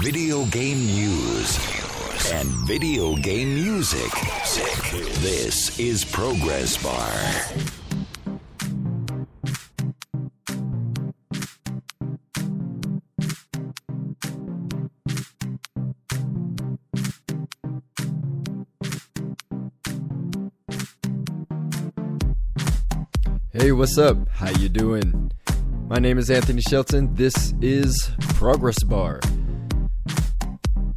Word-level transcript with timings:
video 0.00 0.44
game 0.46 0.78
news 0.86 1.58
and 2.32 2.48
video 2.66 3.14
game 3.16 3.54
music. 3.54 4.10
This 5.20 5.78
is 5.78 6.04
Progress 6.04 6.82
Bar. 6.82 7.10
Hey, 23.52 23.70
what's 23.72 23.96
up? 23.98 24.28
How 24.30 24.50
you 24.50 24.68
doing? 24.68 25.30
My 25.88 25.96
name 25.96 26.18
is 26.18 26.30
Anthony 26.30 26.62
Shelton. 26.62 27.14
This 27.14 27.54
is 27.60 28.10
Progress 28.34 28.82
Bar. 28.82 29.20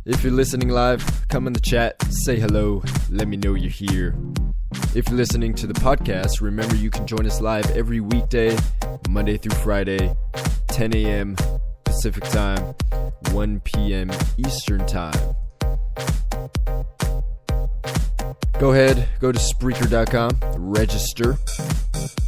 If 0.09 0.23
you're 0.23 0.31
listening 0.31 0.69
live, 0.69 1.27
come 1.27 1.47
in 1.47 1.53
the 1.53 1.59
chat, 1.59 2.01
say 2.03 2.39
hello, 2.39 2.81
let 3.09 3.27
me 3.27 3.35
know 3.35 3.55
you're 3.55 3.69
here. 3.69 4.15
If 4.95 5.09
you're 5.09 5.17
listening 5.17 5.53
to 5.55 5.67
the 5.67 5.73
podcast, 5.73 6.39
remember 6.39 6.77
you 6.77 6.89
can 6.89 7.05
join 7.05 7.25
us 7.25 7.41
live 7.41 7.69
every 7.71 7.99
weekday, 7.99 8.57
Monday 9.09 9.35
through 9.35 9.57
Friday, 9.57 10.15
10 10.69 10.95
a.m. 10.95 11.35
Pacific 11.83 12.23
Time, 12.23 12.73
1 13.31 13.59
p.m. 13.65 14.09
Eastern 14.37 14.85
Time. 14.85 15.35
Go 18.61 18.71
ahead, 18.71 19.09
go 19.19 19.33
to 19.33 19.39
Spreaker.com, 19.39 20.39
register. 20.55 21.37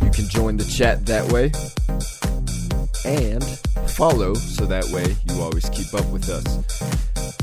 You 0.04 0.12
can 0.12 0.28
join 0.28 0.58
the 0.58 0.66
chat 0.66 1.06
that 1.06 1.32
way. 1.32 1.54
And 3.06 3.42
follow 3.90 4.34
so 4.34 4.66
that 4.66 4.84
way 4.88 5.16
you 5.30 5.42
always 5.42 5.70
keep 5.70 5.94
up 5.94 6.06
with 6.12 6.28
us. 6.28 6.99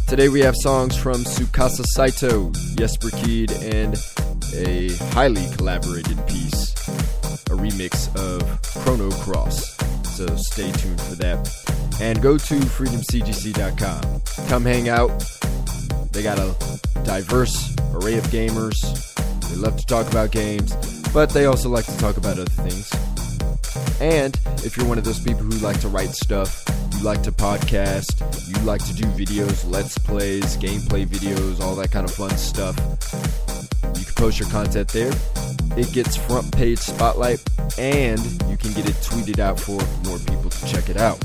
Today 0.07 0.29
we 0.29 0.39
have 0.41 0.55
songs 0.55 0.97
from 0.97 1.25
Tsukasa 1.25 1.85
Saito, 1.85 2.53
Jesper 2.77 3.09
Kyd, 3.09 3.51
and 3.75 3.97
a 4.55 4.95
highly 5.13 5.45
collaborated 5.57 6.25
piece, 6.29 6.71
a 7.49 7.57
remix 7.57 8.07
of 8.15 8.63
Chrono 8.85 9.11
Cross. 9.23 9.77
So 10.17 10.27
stay 10.37 10.71
tuned 10.71 11.01
for 11.01 11.17
that. 11.17 11.51
And 12.01 12.23
go 12.23 12.39
to 12.39 12.55
freedomcgc.com. 12.55 14.47
Come 14.49 14.65
hang 14.65 14.89
out. 14.89 15.11
They 16.13 16.23
got 16.23 16.39
a 16.39 16.55
diverse 17.03 17.75
array 17.93 18.17
of 18.17 18.25
gamers. 18.27 18.81
They 19.51 19.57
love 19.57 19.77
to 19.77 19.87
talk 19.87 20.09
about 20.09 20.31
games, 20.31 20.73
but 21.13 21.31
they 21.31 21.47
also 21.47 21.69
like 21.69 21.87
to 21.87 21.99
talk 21.99 22.17
about 22.17 22.39
other 22.39 22.45
things. 22.45 22.93
And 24.01 24.39
if 24.65 24.77
you're 24.77 24.87
one 24.87 24.99
of 24.99 25.05
those 25.05 25.19
people 25.19 25.43
who 25.43 25.59
like 25.59 25.81
to 25.81 25.89
write 25.89 26.11
stuff, 26.11 26.65
you 26.97 27.05
like 27.05 27.23
to 27.23 27.33
podcast, 27.33 28.21
you 28.49 28.59
like 28.65 28.85
to 28.87 28.95
do 28.95 29.05
videos, 29.09 29.69
let's 29.71 29.99
plays, 29.99 30.57
gameplay 30.57 31.07
videos, 31.07 31.61
all 31.61 31.75
that 31.77 31.91
kind 31.91 32.05
of 32.05 32.15
fun 32.15 32.31
stuff, 32.37 32.77
you 33.97 34.05
can 34.05 34.15
post 34.15 34.39
your 34.39 34.49
content 34.51 34.89
there. 34.89 35.13
It 35.77 35.93
gets 35.93 36.17
front 36.17 36.57
page 36.57 36.79
spotlight, 36.79 37.43
and 37.79 38.21
you 38.49 38.57
can 38.57 38.73
get 38.73 38.89
it 38.89 38.95
tweeted 38.97 39.39
out 39.39 39.61
for 39.61 39.79
more 40.09 40.19
people 40.21 40.49
to 40.51 40.67
check 40.67 40.89
it 40.89 40.97
out. 40.97 41.23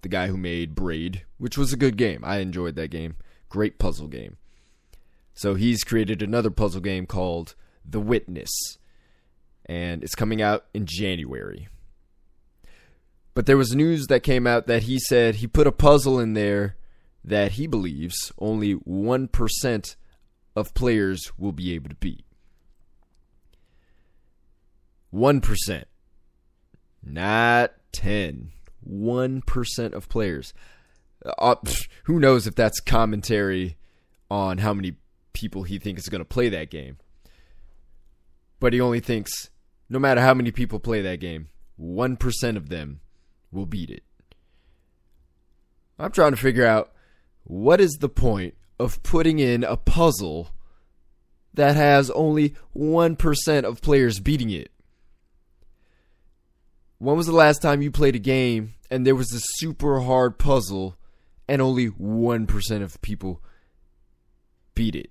the 0.00 0.08
guy 0.08 0.28
who 0.28 0.38
made 0.38 0.74
Braid, 0.74 1.26
which 1.36 1.58
was 1.58 1.70
a 1.70 1.76
good 1.76 1.98
game. 1.98 2.22
I 2.24 2.38
enjoyed 2.38 2.76
that 2.76 2.88
game. 2.88 3.16
Great 3.50 3.78
puzzle 3.78 4.08
game. 4.08 4.38
So 5.34 5.54
he's 5.54 5.84
created 5.84 6.22
another 6.22 6.50
puzzle 6.50 6.80
game 6.80 7.04
called 7.04 7.54
The 7.84 8.00
Witness. 8.00 8.78
And 9.66 10.02
it's 10.02 10.14
coming 10.14 10.40
out 10.40 10.64
in 10.72 10.86
January. 10.86 11.68
But 13.34 13.44
there 13.44 13.58
was 13.58 13.74
news 13.74 14.06
that 14.06 14.22
came 14.22 14.46
out 14.46 14.66
that 14.66 14.84
he 14.84 14.98
said 14.98 15.36
he 15.36 15.46
put 15.46 15.66
a 15.66 15.72
puzzle 15.72 16.18
in 16.18 16.32
there 16.32 16.77
that 17.24 17.52
he 17.52 17.66
believes 17.66 18.32
only 18.38 18.74
1% 18.74 19.96
of 20.56 20.74
players 20.74 21.32
will 21.38 21.52
be 21.52 21.74
able 21.74 21.88
to 21.88 21.94
beat. 21.96 22.24
1%. 25.12 25.84
Not 27.02 27.72
10. 27.92 28.52
1% 28.88 29.92
of 29.92 30.08
players. 30.08 30.54
Uh, 31.24 31.56
who 32.04 32.18
knows 32.18 32.46
if 32.46 32.54
that's 32.54 32.80
commentary 32.80 33.76
on 34.30 34.58
how 34.58 34.72
many 34.72 34.96
people 35.32 35.62
he 35.62 35.78
thinks 35.78 36.02
is 36.02 36.08
going 36.08 36.20
to 36.20 36.24
play 36.24 36.48
that 36.48 36.70
game. 36.70 36.98
But 38.60 38.72
he 38.72 38.80
only 38.80 39.00
thinks 39.00 39.50
no 39.88 39.98
matter 39.98 40.20
how 40.20 40.34
many 40.34 40.50
people 40.50 40.78
play 40.78 41.02
that 41.02 41.20
game, 41.20 41.48
1% 41.80 42.56
of 42.56 42.68
them 42.68 43.00
will 43.50 43.66
beat 43.66 43.90
it. 43.90 44.02
I'm 45.98 46.12
trying 46.12 46.32
to 46.32 46.36
figure 46.36 46.66
out 46.66 46.92
what 47.44 47.81
is 47.81 47.93
the 48.00 48.09
point 48.09 48.54
of 48.78 49.03
putting 49.03 49.38
in 49.38 49.65
a 49.65 49.76
puzzle 49.76 50.50
that 51.54 51.76
has 51.76 52.10
only 52.10 52.54
1% 52.76 53.65
of 53.65 53.81
players 53.81 54.21
beating 54.21 54.50
it? 54.50 54.71
When 56.99 57.16
was 57.16 57.26
the 57.26 57.32
last 57.32 57.62
time 57.62 57.82
you 57.82 57.91
played 57.91 58.16
a 58.16 58.21
game 58.21 58.75
and 58.91 59.06
there 59.06 59.15
was 59.15 59.32
a 59.32 59.41
super 59.56 60.00
hard 60.00 60.38
puzzle 60.38 60.97
and 61.49 61.62
only 61.62 61.88
1% 61.88 62.82
of 62.82 63.00
people 63.03 63.43
beat 64.75 64.97
it? 64.97 65.10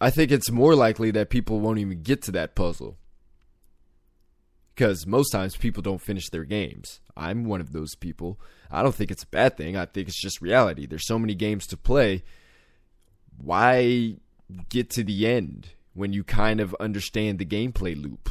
I 0.00 0.10
think 0.10 0.32
it's 0.32 0.50
more 0.50 0.74
likely 0.74 1.10
that 1.12 1.30
people 1.30 1.60
won't 1.60 1.78
even 1.78 2.02
get 2.02 2.22
to 2.22 2.32
that 2.32 2.54
puzzle. 2.54 2.98
Because 4.74 5.06
most 5.06 5.30
times 5.30 5.56
people 5.56 5.82
don't 5.82 6.00
finish 6.00 6.30
their 6.30 6.44
games. 6.44 7.00
I'm 7.16 7.44
one 7.44 7.60
of 7.60 7.72
those 7.72 7.94
people. 7.94 8.40
I 8.70 8.82
don't 8.82 8.94
think 8.94 9.10
it's 9.10 9.24
a 9.24 9.28
bad 9.28 9.56
thing. 9.56 9.76
I 9.76 9.84
think 9.84 10.08
it's 10.08 10.20
just 10.20 10.40
reality. 10.40 10.86
There's 10.86 11.06
so 11.06 11.18
many 11.18 11.34
games 11.34 11.66
to 11.68 11.76
play. 11.76 12.22
Why 13.36 14.16
get 14.68 14.90
to 14.90 15.04
the 15.04 15.26
end 15.26 15.70
when 15.94 16.12
you 16.12 16.24
kind 16.24 16.60
of 16.60 16.74
understand 16.80 17.38
the 17.38 17.44
gameplay 17.44 18.00
loop? 18.00 18.30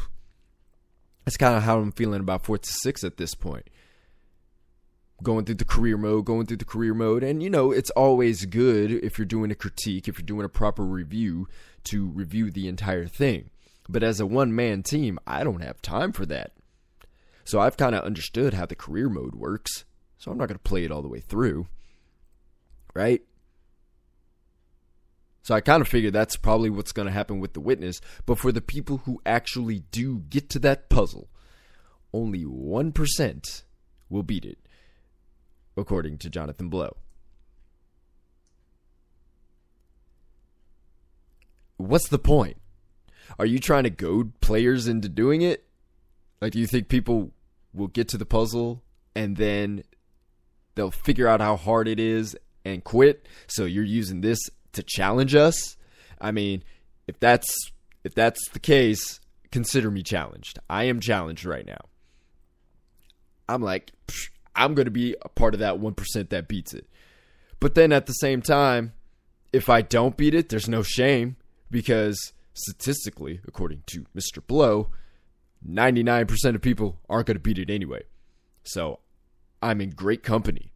That's 1.25 1.37
kind 1.37 1.55
of 1.55 1.63
how 1.63 1.77
I'm 1.79 1.91
feeling 1.91 2.21
about 2.21 2.45
Forza 2.45 2.71
6 2.81 3.03
at 3.03 3.17
this 3.17 3.35
point. 3.35 3.69
Going 5.21 5.45
through 5.45 5.55
the 5.55 5.65
career 5.65 5.97
mode, 5.97 6.25
going 6.25 6.47
through 6.47 6.57
the 6.57 6.65
career 6.65 6.95
mode, 6.95 7.23
and 7.23 7.43
you 7.43 7.49
know, 7.51 7.71
it's 7.71 7.91
always 7.91 8.45
good 8.45 8.91
if 8.91 9.19
you're 9.19 9.25
doing 9.25 9.51
a 9.51 9.55
critique, 9.55 10.07
if 10.07 10.17
you're 10.17 10.25
doing 10.25 10.45
a 10.45 10.49
proper 10.49 10.83
review, 10.83 11.47
to 11.85 12.07
review 12.07 12.49
the 12.49 12.67
entire 12.67 13.05
thing. 13.05 13.50
But 13.91 14.03
as 14.03 14.21
a 14.21 14.25
one 14.25 14.55
man 14.55 14.83
team, 14.83 15.19
I 15.27 15.43
don't 15.43 15.61
have 15.61 15.81
time 15.81 16.13
for 16.13 16.25
that. 16.27 16.53
So 17.43 17.59
I've 17.59 17.75
kind 17.75 17.93
of 17.93 18.05
understood 18.05 18.53
how 18.53 18.65
the 18.65 18.73
career 18.73 19.09
mode 19.09 19.35
works. 19.35 19.83
So 20.17 20.31
I'm 20.31 20.37
not 20.37 20.47
going 20.47 20.57
to 20.57 20.63
play 20.63 20.85
it 20.85 20.91
all 20.91 21.01
the 21.01 21.09
way 21.09 21.19
through. 21.19 21.67
Right? 22.93 23.21
So 25.43 25.53
I 25.53 25.59
kind 25.59 25.81
of 25.81 25.89
figure 25.89 26.09
that's 26.09 26.37
probably 26.37 26.69
what's 26.69 26.93
going 26.93 27.07
to 27.07 27.11
happen 27.11 27.41
with 27.41 27.51
the 27.51 27.59
witness. 27.59 27.99
But 28.25 28.37
for 28.37 28.53
the 28.53 28.61
people 28.61 28.97
who 28.99 29.21
actually 29.25 29.79
do 29.91 30.19
get 30.29 30.49
to 30.51 30.59
that 30.59 30.87
puzzle, 30.87 31.27
only 32.13 32.45
1% 32.45 33.63
will 34.09 34.23
beat 34.23 34.45
it, 34.45 34.59
according 35.75 36.17
to 36.19 36.29
Jonathan 36.29 36.69
Blow. 36.69 36.95
What's 41.77 42.07
the 42.07 42.19
point? 42.19 42.57
Are 43.39 43.45
you 43.45 43.59
trying 43.59 43.83
to 43.83 43.89
goad 43.89 44.39
players 44.41 44.87
into 44.87 45.09
doing 45.09 45.41
it? 45.41 45.65
Like, 46.41 46.53
do 46.53 46.59
you 46.59 46.67
think 46.67 46.89
people 46.89 47.31
will 47.73 47.87
get 47.87 48.07
to 48.09 48.17
the 48.17 48.25
puzzle 48.25 48.83
and 49.15 49.37
then 49.37 49.83
they'll 50.75 50.91
figure 50.91 51.27
out 51.27 51.41
how 51.41 51.55
hard 51.55 51.87
it 51.87 51.99
is 51.99 52.35
and 52.65 52.83
quit? 52.83 53.27
So 53.47 53.65
you're 53.65 53.83
using 53.83 54.21
this 54.21 54.39
to 54.73 54.83
challenge 54.83 55.35
us? 55.35 55.77
I 56.19 56.31
mean, 56.31 56.63
if 57.07 57.19
that's 57.19 57.47
if 58.03 58.15
that's 58.15 58.49
the 58.49 58.59
case, 58.59 59.19
consider 59.51 59.91
me 59.91 60.01
challenged. 60.03 60.59
I 60.69 60.85
am 60.85 60.99
challenged 60.99 61.45
right 61.45 61.65
now. 61.65 61.81
I'm 63.47 63.61
like, 63.61 63.91
I'm 64.55 64.73
going 64.73 64.85
to 64.85 64.91
be 64.91 65.15
a 65.21 65.29
part 65.29 65.53
of 65.53 65.59
that 65.59 65.75
1% 65.75 66.29
that 66.29 66.47
beats 66.47 66.73
it. 66.73 66.87
But 67.59 67.75
then 67.75 67.91
at 67.91 68.05
the 68.05 68.13
same 68.13 68.41
time, 68.41 68.93
if 69.53 69.69
I 69.69 69.81
don't 69.81 70.17
beat 70.17 70.33
it, 70.33 70.49
there's 70.49 70.69
no 70.69 70.83
shame 70.83 71.35
because 71.69 72.33
statistically, 72.61 73.41
according 73.47 73.83
to 73.87 74.05
Mr. 74.15 74.45
Blow, 74.45 74.89
99% 75.67 76.55
of 76.55 76.61
people 76.61 76.99
aren't 77.09 77.27
going 77.27 77.35
to 77.35 77.39
beat 77.39 77.59
it 77.59 77.69
anyway. 77.69 78.03
So 78.63 78.99
I'm 79.61 79.81
in 79.81 79.91
great 79.91 80.23
company. 80.23 80.71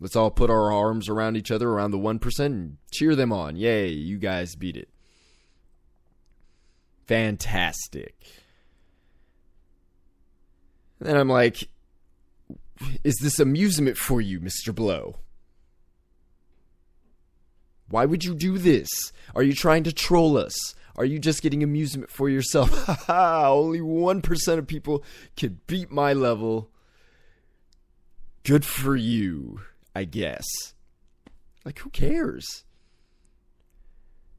Let's 0.00 0.16
all 0.16 0.30
put 0.30 0.50
our 0.50 0.72
arms 0.72 1.08
around 1.08 1.36
each 1.36 1.50
other, 1.50 1.70
around 1.70 1.90
the 1.90 1.98
1%, 1.98 2.44
and 2.44 2.76
cheer 2.92 3.16
them 3.16 3.32
on. 3.32 3.56
Yay, 3.56 3.88
you 3.88 4.18
guys 4.18 4.54
beat 4.54 4.76
it. 4.76 4.88
Fantastic. 7.06 8.14
And 11.00 11.18
I'm 11.18 11.28
like, 11.28 11.68
is 13.02 13.16
this 13.20 13.40
amusement 13.40 13.96
for 13.96 14.20
you, 14.20 14.40
Mr. 14.40 14.74
Blow? 14.74 15.16
Why 17.88 18.04
would 18.04 18.24
you 18.24 18.34
do 18.34 18.58
this? 18.58 18.88
Are 19.34 19.42
you 19.42 19.54
trying 19.54 19.84
to 19.84 19.92
troll 19.92 20.36
us? 20.36 20.74
Are 20.96 21.04
you 21.04 21.18
just 21.18 21.42
getting 21.42 21.62
amusement 21.62 22.10
for 22.10 22.28
yourself? 22.28 23.08
Only 23.08 23.80
1% 23.80 24.58
of 24.58 24.66
people 24.66 25.04
can 25.36 25.60
beat 25.66 25.90
my 25.90 26.12
level. 26.12 26.70
Good 28.42 28.64
for 28.64 28.96
you, 28.96 29.60
I 29.94 30.04
guess. 30.04 30.44
Like, 31.64 31.78
who 31.78 31.90
cares? 31.90 32.64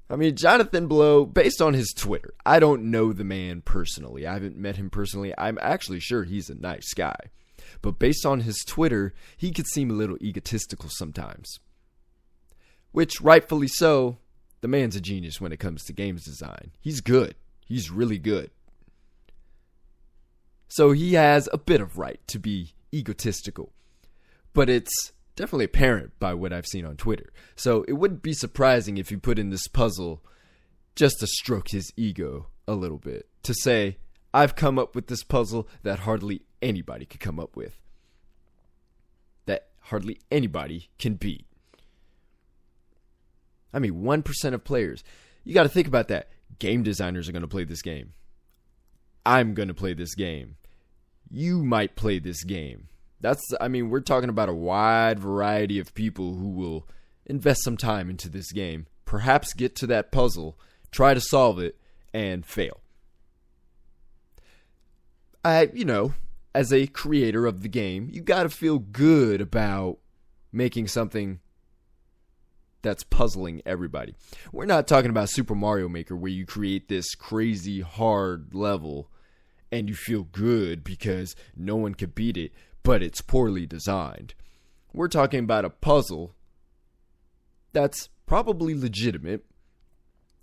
I 0.09 0.15
mean, 0.15 0.35
Jonathan 0.35 0.87
Blow, 0.87 1.25
based 1.25 1.61
on 1.61 1.75
his 1.75 1.93
Twitter, 1.95 2.33
I 2.45 2.59
don't 2.59 2.89
know 2.89 3.13
the 3.13 3.23
man 3.23 3.61
personally. 3.61 4.25
I 4.25 4.33
haven't 4.33 4.57
met 4.57 4.75
him 4.75 4.89
personally. 4.89 5.33
I'm 5.37 5.59
actually 5.61 5.99
sure 5.99 6.23
he's 6.23 6.49
a 6.49 6.55
nice 6.55 6.93
guy. 6.93 7.15
But 7.81 7.99
based 7.99 8.25
on 8.25 8.41
his 8.41 8.57
Twitter, 8.67 9.13
he 9.37 9.51
could 9.51 9.67
seem 9.67 9.91
a 9.91 9.93
little 9.93 10.17
egotistical 10.21 10.89
sometimes. 10.89 11.59
Which, 12.91 13.21
rightfully 13.21 13.67
so, 13.67 14.17
the 14.61 14.67
man's 14.67 14.95
a 14.95 15.01
genius 15.01 15.39
when 15.39 15.51
it 15.51 15.59
comes 15.59 15.83
to 15.85 15.93
games 15.93 16.25
design. 16.25 16.71
He's 16.79 17.01
good. 17.01 17.35
He's 17.65 17.91
really 17.91 18.17
good. 18.17 18.51
So 20.67 20.91
he 20.91 21.13
has 21.13 21.49
a 21.51 21.57
bit 21.57 21.81
of 21.81 21.97
right 21.97 22.19
to 22.27 22.39
be 22.39 22.73
egotistical. 22.93 23.71
But 24.53 24.69
it's 24.69 25.11
definitely 25.35 25.65
apparent 25.65 26.11
by 26.19 26.33
what 26.33 26.51
I've 26.51 26.67
seen 26.67 26.85
on 26.85 26.97
Twitter. 26.97 27.31
So 27.55 27.83
it 27.87 27.93
wouldn't 27.93 28.21
be 28.21 28.33
surprising 28.33 28.97
if 28.97 29.09
he 29.09 29.15
put 29.15 29.39
in 29.39 29.49
this 29.49 29.67
puzzle 29.67 30.21
just 30.95 31.19
to 31.19 31.27
stroke 31.27 31.69
his 31.69 31.91
ego 31.95 32.47
a 32.67 32.73
little 32.73 32.97
bit. 32.97 33.27
To 33.43 33.53
say, 33.53 33.97
I've 34.33 34.55
come 34.55 34.77
up 34.77 34.95
with 34.95 35.07
this 35.07 35.23
puzzle 35.23 35.67
that 35.83 35.99
hardly 35.99 36.41
anybody 36.61 37.05
could 37.05 37.19
come 37.19 37.39
up 37.39 37.55
with. 37.55 37.79
That 39.45 39.69
hardly 39.83 40.19
anybody 40.29 40.89
can 40.99 41.15
beat. 41.15 41.45
I 43.73 43.79
mean, 43.79 44.01
1% 44.01 44.53
of 44.53 44.63
players. 44.63 45.03
You 45.43 45.53
got 45.53 45.63
to 45.63 45.69
think 45.69 45.87
about 45.87 46.07
that. 46.07 46.29
Game 46.57 46.83
designers 46.83 47.29
are 47.29 47.31
going 47.31 47.43
to 47.43 47.47
play 47.47 47.63
this 47.63 47.81
game. 47.81 48.13
I'm 49.25 49.53
going 49.53 49.67
to 49.67 49.73
play 49.73 49.93
this 49.93 50.15
game. 50.15 50.55
You 51.29 51.63
might 51.63 51.95
play 51.95 52.19
this 52.19 52.43
game. 52.43 52.87
That's, 53.21 53.43
I 53.59 53.67
mean, 53.67 53.89
we're 53.89 53.99
talking 53.99 54.29
about 54.29 54.49
a 54.49 54.53
wide 54.53 55.19
variety 55.19 55.77
of 55.79 55.93
people 55.93 56.35
who 56.35 56.49
will 56.49 56.87
invest 57.25 57.63
some 57.63 57.77
time 57.77 58.09
into 58.09 58.29
this 58.29 58.51
game, 58.51 58.87
perhaps 59.05 59.53
get 59.53 59.75
to 59.77 59.87
that 59.87 60.11
puzzle, 60.11 60.57
try 60.91 61.13
to 61.13 61.21
solve 61.21 61.59
it, 61.59 61.77
and 62.13 62.45
fail. 62.45 62.79
I, 65.45 65.69
you 65.73 65.85
know, 65.85 66.13
as 66.55 66.73
a 66.73 66.87
creator 66.87 67.45
of 67.45 67.61
the 67.61 67.69
game, 67.69 68.09
you 68.11 68.21
got 68.21 68.43
to 68.43 68.49
feel 68.49 68.79
good 68.79 69.41
about 69.41 69.99
making 70.51 70.87
something 70.87 71.39
that's 72.81 73.03
puzzling 73.03 73.61
everybody. 73.65 74.15
We're 74.51 74.65
not 74.65 74.87
talking 74.87 75.09
about 75.09 75.29
Super 75.29 75.55
Mario 75.55 75.89
Maker 75.89 76.15
where 76.15 76.31
you 76.31 76.45
create 76.45 76.87
this 76.87 77.15
crazy 77.15 77.81
hard 77.81 78.53
level 78.53 79.09
and 79.71 79.89
you 79.89 79.95
feel 79.95 80.23
good 80.23 80.83
because 80.83 81.35
no 81.55 81.75
one 81.75 81.95
could 81.95 82.15
beat 82.15 82.37
it, 82.37 82.51
but 82.83 83.03
it's 83.03 83.21
poorly 83.21 83.65
designed. 83.65 84.33
We're 84.93 85.07
talking 85.07 85.41
about 85.41 85.65
a 85.65 85.69
puzzle 85.69 86.33
that's 87.73 88.09
probably 88.25 88.73
legitimate. 88.73 89.45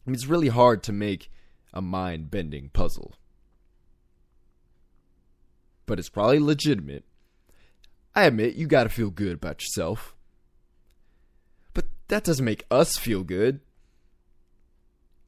It's 0.06 0.26
really 0.26 0.48
hard 0.48 0.82
to 0.84 0.92
make 0.92 1.30
a 1.72 1.82
mind 1.82 2.30
bending 2.30 2.70
puzzle. 2.72 3.14
But 5.86 5.98
it's 5.98 6.08
probably 6.08 6.38
legitimate. 6.38 7.04
I 8.14 8.24
admit 8.24 8.54
you 8.54 8.66
gotta 8.66 8.88
feel 8.88 9.10
good 9.10 9.34
about 9.34 9.60
yourself 9.60 10.15
that 12.08 12.24
doesn't 12.24 12.44
make 12.44 12.64
us 12.70 12.96
feel 12.96 13.22
good. 13.22 13.60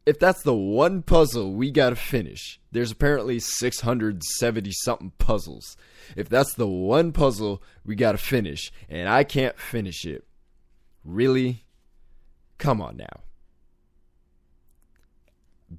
If 0.07 0.19
that's 0.19 0.43
the 0.43 0.55
one 0.55 1.03
puzzle 1.03 1.53
we 1.53 1.71
gotta 1.71 1.97
finish, 1.97 2.61
there's 2.73 2.91
apparently 2.91 3.39
670 3.39 4.71
something 4.73 5.13
puzzles. 5.19 5.77
If 6.17 6.31
that's 6.31 6.55
the 6.55 6.67
one 6.67 7.13
puzzle 7.13 7.63
we 7.85 7.95
gotta 7.95 8.17
finish, 8.17 8.73
and 8.89 9.09
I 9.09 9.25
can't 9.25 9.59
finish 9.59 10.07
it, 10.07 10.27
really? 11.05 11.65
Come 12.57 12.81
on 12.81 12.97
now. 12.97 13.23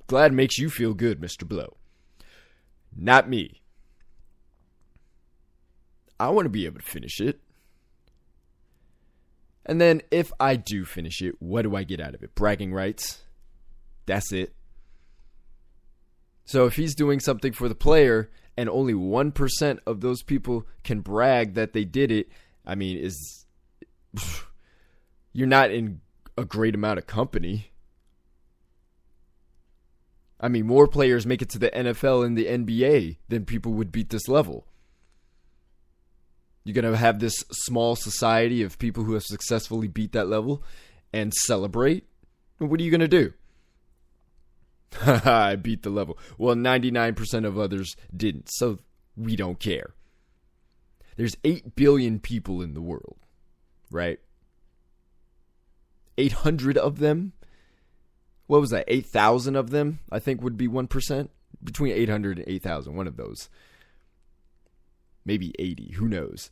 Glad 0.08 0.34
makes 0.34 0.60
you 0.60 0.70
feel 0.70 0.94
good, 0.94 1.20
Mr. 1.20 1.48
Blow. 1.48 1.78
Not 2.96 3.28
me. 3.28 3.62
I 6.20 6.30
want 6.30 6.46
to 6.46 6.50
be 6.50 6.66
able 6.66 6.80
to 6.80 6.86
finish 6.86 7.20
it. 7.20 7.40
And 9.70 9.80
then 9.80 10.02
if 10.10 10.34
I 10.40 10.56
do 10.56 10.84
finish 10.84 11.22
it, 11.22 11.36
what 11.38 11.62
do 11.62 11.76
I 11.76 11.84
get 11.84 12.02
out 12.02 12.16
of 12.16 12.24
it? 12.24 12.34
Bragging 12.34 12.74
rights. 12.74 13.20
That's 14.08 14.34
it. 14.34 14.56
So 16.44 16.66
if 16.66 16.76
he's 16.76 16.96
doing 16.96 17.20
something 17.20 17.54
for 17.54 17.70
the 17.70 17.76
player 17.76 18.32
and 18.58 18.68
only 18.68 18.96
1% 18.96 19.80
of 19.86 20.02
those 20.02 20.24
people 20.24 20.66
can 20.84 21.02
brag 21.02 21.54
that 21.54 21.74
they 21.74 21.86
did 21.86 22.10
it, 22.10 22.30
I 22.66 22.74
mean, 22.74 22.98
is 22.98 23.46
you're 25.34 25.46
not 25.46 25.70
in 25.70 26.02
a 26.36 26.46
great 26.46 26.74
amount 26.74 26.98
of 26.98 27.06
company. 27.06 27.70
I 30.40 30.48
mean, 30.48 30.66
more 30.66 30.88
players 30.88 31.28
make 31.28 31.44
it 31.44 31.50
to 31.50 31.60
the 31.60 31.70
NFL 31.70 32.26
and 32.26 32.36
the 32.36 32.48
NBA 32.48 33.18
than 33.28 33.46
people 33.46 33.74
would 33.74 33.92
beat 33.92 34.10
this 34.10 34.28
level. 34.28 34.66
You're 36.70 36.84
going 36.84 36.94
to 36.94 37.00
have 37.00 37.18
this 37.18 37.44
small 37.52 37.96
society 37.96 38.62
of 38.62 38.78
people 38.78 39.04
who 39.04 39.16
have 39.16 39.24
successfully 39.24 39.88
beat 39.88 40.12
that 40.12 40.28
level 40.28 40.62
and 41.12 41.34
celebrate. 41.34 42.06
What 42.60 42.80
are 42.80 42.84
you 42.84 42.92
going 42.92 43.02
to 43.02 43.08
do? 43.08 43.34
I 45.02 45.56
beat 45.56 45.82
the 45.82 45.90
level. 45.90 46.20
Well, 46.38 46.54
99% 46.54 47.44
of 47.44 47.58
others 47.58 47.96
didn't, 48.16 48.50
so 48.52 48.78
we 49.18 49.36
don't 49.36 49.60
care. 49.60 49.96
There's 51.18 51.36
8 51.44 51.76
billion 51.76 52.20
people 52.20 52.62
in 52.62 52.76
the 52.76 52.84
world, 52.84 53.18
right? 53.90 54.20
800 56.20 56.78
of 56.78 57.00
them, 57.00 57.34
what 58.46 58.62
was 58.62 58.70
that, 58.70 58.86
8,000 58.88 59.56
of 59.56 59.72
them, 59.72 60.02
I 60.12 60.20
think 60.20 60.44
would 60.44 60.56
be 60.56 60.68
1%? 60.68 61.30
Between 61.64 61.94
800 61.94 62.38
and 62.38 62.48
8,000, 62.48 62.96
one 62.96 63.08
of 63.08 63.18
those 63.18 63.50
maybe 65.26 65.54
80. 65.60 65.94
Who 65.94 66.08
knows? 66.08 66.52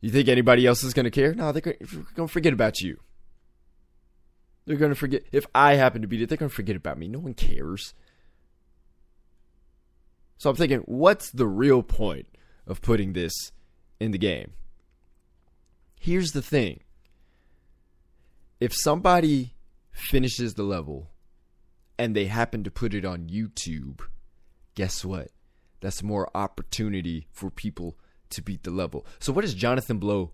You 0.00 0.10
think 0.10 0.28
anybody 0.28 0.66
else 0.66 0.82
is 0.82 0.94
going 0.94 1.04
to 1.04 1.10
care? 1.10 1.34
No, 1.34 1.52
they're 1.52 1.60
going 1.60 1.76
to 2.16 2.28
forget 2.28 2.52
about 2.52 2.80
you. 2.80 2.98
They're 4.66 4.76
going 4.76 4.92
to 4.92 4.96
forget. 4.96 5.24
If 5.32 5.46
I 5.54 5.74
happen 5.74 6.02
to 6.02 6.08
beat 6.08 6.22
it, 6.22 6.28
they're 6.28 6.38
going 6.38 6.48
to 6.48 6.54
forget 6.54 6.76
about 6.76 6.98
me. 6.98 7.08
No 7.08 7.18
one 7.18 7.34
cares. 7.34 7.94
So 10.38 10.48
I'm 10.48 10.56
thinking, 10.56 10.80
what's 10.86 11.30
the 11.30 11.46
real 11.46 11.82
point 11.82 12.26
of 12.66 12.80
putting 12.80 13.12
this 13.12 13.52
in 13.98 14.12
the 14.12 14.18
game? 14.18 14.52
Here's 15.98 16.30
the 16.30 16.40
thing 16.40 16.80
if 18.58 18.72
somebody 18.74 19.54
finishes 19.90 20.54
the 20.54 20.62
level 20.62 21.10
and 21.98 22.16
they 22.16 22.26
happen 22.26 22.64
to 22.64 22.70
put 22.70 22.94
it 22.94 23.04
on 23.04 23.28
YouTube, 23.28 24.00
guess 24.74 25.04
what? 25.04 25.28
That's 25.80 26.02
more 26.02 26.30
opportunity 26.34 27.26
for 27.30 27.50
people 27.50 27.96
to 28.30 28.42
beat 28.42 28.62
the 28.62 28.70
level. 28.70 29.06
So, 29.18 29.32
what 29.32 29.44
is 29.44 29.54
Jonathan 29.54 29.98
Blow 29.98 30.32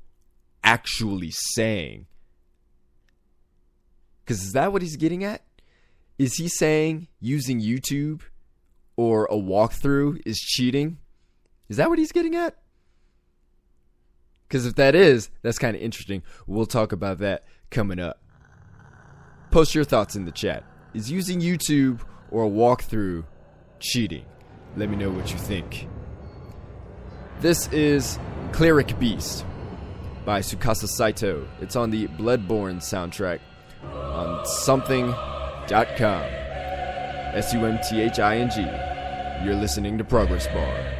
actually 0.62 1.30
saying? 1.32 2.06
Because 4.24 4.42
is 4.42 4.52
that 4.52 4.72
what 4.72 4.82
he's 4.82 4.96
getting 4.96 5.24
at? 5.24 5.42
Is 6.18 6.34
he 6.34 6.48
saying 6.48 7.08
using 7.20 7.60
YouTube 7.60 8.22
or 8.96 9.26
a 9.26 9.36
walkthrough 9.36 10.20
is 10.26 10.38
cheating? 10.38 10.98
Is 11.68 11.76
that 11.76 11.88
what 11.88 11.98
he's 11.98 12.12
getting 12.12 12.34
at? 12.34 12.56
Because 14.48 14.66
if 14.66 14.74
that 14.76 14.94
is, 14.94 15.30
that's 15.42 15.58
kind 15.58 15.76
of 15.76 15.82
interesting. 15.82 16.22
We'll 16.46 16.66
talk 16.66 16.92
about 16.92 17.18
that 17.18 17.44
coming 17.70 17.98
up. 17.98 18.20
Post 19.50 19.74
your 19.74 19.84
thoughts 19.84 20.16
in 20.16 20.24
the 20.24 20.32
chat. 20.32 20.64
Is 20.94 21.10
using 21.10 21.40
YouTube 21.40 22.00
or 22.30 22.44
a 22.44 22.50
walkthrough 22.50 23.24
cheating? 23.80 24.24
Let 24.76 24.90
me 24.90 24.96
know 24.96 25.10
what 25.10 25.32
you 25.32 25.38
think. 25.38 25.88
This 27.40 27.68
is 27.72 28.18
Cleric 28.52 28.98
Beast 28.98 29.46
by 30.24 30.40
Tsukasa 30.40 30.86
Saito. 30.86 31.48
It's 31.60 31.76
on 31.76 31.90
the 31.90 32.08
Bloodborne 32.08 32.76
soundtrack 32.76 33.40
on 33.84 34.44
sumthing.com. 34.44 36.22
S 37.34 37.52
U 37.54 37.64
M 37.64 37.78
T 37.88 38.00
H 38.00 38.18
I 38.18 38.36
N 38.38 38.50
G. 38.50 38.60
You're 39.44 39.58
listening 39.58 39.98
to 39.98 40.04
Progress 40.04 40.46
Bar. 40.48 40.95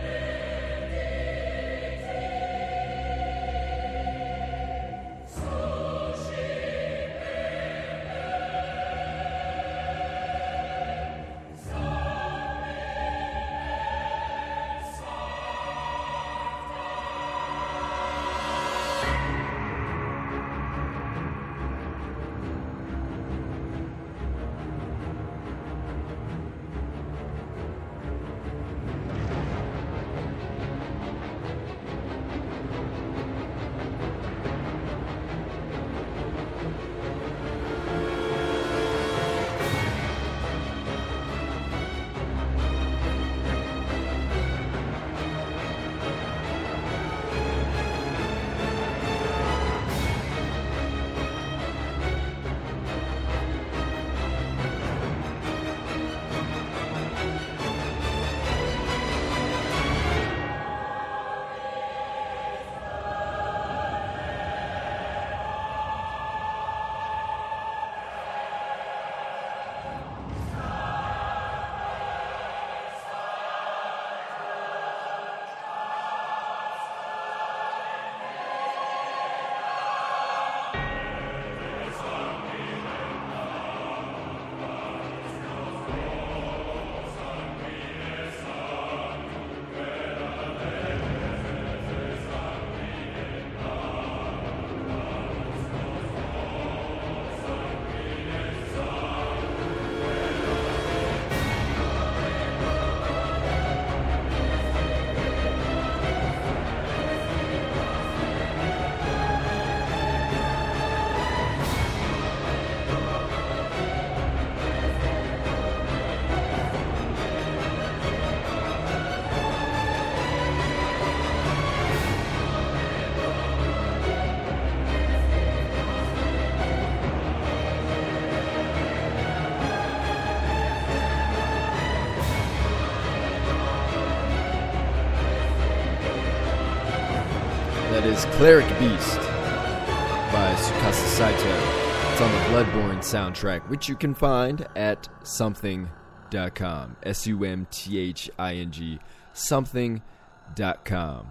Cleric 138.36 138.68
Beast 138.78 139.16
by 139.16 140.54
Tsukasa 140.58 141.06
Saito. 141.16 142.12
It's 142.12 142.20
on 142.20 142.30
the 142.30 142.38
Bloodborne 142.50 142.98
soundtrack, 142.98 143.66
which 143.70 143.88
you 143.88 143.96
can 143.96 144.12
find 144.12 144.68
at 144.76 145.08
sumthing.com. 145.22 146.96
S 147.02 147.26
U 147.26 147.44
M 147.44 147.66
T 147.70 147.98
H 147.98 148.30
I 148.38 148.56
N 148.56 148.70
G. 148.70 148.98
Sumthing.com. 149.32 151.28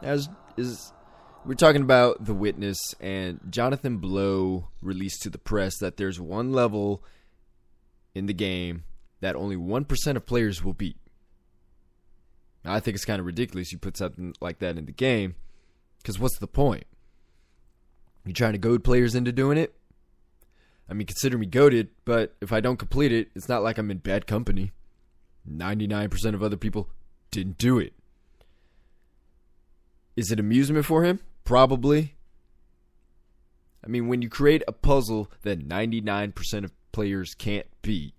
As 0.00 0.30
is 0.56 0.94
we're 1.44 1.52
talking 1.56 1.82
about 1.82 2.24
The 2.24 2.32
Witness, 2.32 2.80
and 2.98 3.40
Jonathan 3.50 3.98
Blow 3.98 4.68
released 4.80 5.20
to 5.22 5.30
the 5.30 5.36
press 5.36 5.76
that 5.76 5.98
there's 5.98 6.18
one 6.18 6.52
level 6.52 7.04
in 8.14 8.24
the 8.24 8.32
game 8.32 8.84
that 9.20 9.36
only 9.36 9.56
1% 9.56 10.16
of 10.16 10.24
players 10.24 10.64
will 10.64 10.72
beat. 10.72 10.96
I 12.64 12.80
think 12.80 12.94
it's 12.94 13.04
kind 13.04 13.20
of 13.20 13.26
ridiculous 13.26 13.72
you 13.72 13.78
put 13.78 13.98
something 13.98 14.32
like 14.40 14.60
that 14.60 14.78
in 14.78 14.86
the 14.86 14.92
game, 14.92 15.34
because 16.02 16.18
what's 16.18 16.38
the 16.38 16.46
point? 16.46 16.84
You 18.24 18.32
trying 18.32 18.52
to 18.52 18.58
goad 18.58 18.84
players 18.84 19.14
into 19.14 19.32
doing 19.32 19.58
it? 19.58 19.74
I 20.88 20.92
mean, 20.92 21.06
consider 21.06 21.38
me 21.38 21.46
goaded, 21.46 21.88
but 22.04 22.34
if 22.40 22.52
I 22.52 22.60
don't 22.60 22.78
complete 22.78 23.12
it, 23.12 23.30
it's 23.34 23.48
not 23.48 23.62
like 23.62 23.78
I'm 23.78 23.90
in 23.90 23.98
bad 23.98 24.26
company. 24.26 24.72
99% 25.48 26.34
of 26.34 26.42
other 26.42 26.56
people 26.56 26.88
didn't 27.30 27.58
do 27.58 27.78
it. 27.78 27.92
Is 30.16 30.30
it 30.30 30.40
amusement 30.40 30.84
for 30.84 31.04
him? 31.04 31.20
Probably. 31.44 32.16
I 33.84 33.88
mean, 33.88 34.08
when 34.08 34.20
you 34.20 34.28
create 34.28 34.62
a 34.68 34.72
puzzle 34.72 35.30
that 35.42 35.66
99% 35.66 36.64
of 36.64 36.72
players 36.92 37.34
can't 37.34 37.66
beat, 37.82 38.14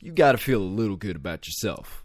you 0.00 0.12
got 0.12 0.32
to 0.32 0.38
feel 0.38 0.60
a 0.60 0.64
little 0.64 0.96
good 0.96 1.16
about 1.16 1.46
yourself. 1.46 2.04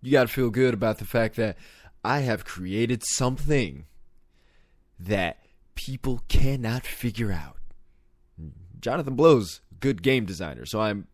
You 0.00 0.10
got 0.10 0.26
to 0.26 0.32
feel 0.32 0.50
good 0.50 0.74
about 0.74 0.98
the 0.98 1.04
fact 1.04 1.36
that 1.36 1.56
I 2.02 2.20
have 2.20 2.44
created 2.44 3.02
something 3.04 3.86
that 5.06 5.38
people 5.74 6.22
cannot 6.28 6.86
figure 6.86 7.32
out. 7.32 7.56
Jonathan 8.80 9.14
Blow's 9.14 9.60
good 9.80 10.02
game 10.02 10.24
designer, 10.24 10.66
so 10.66 10.80
I'm 10.80 11.06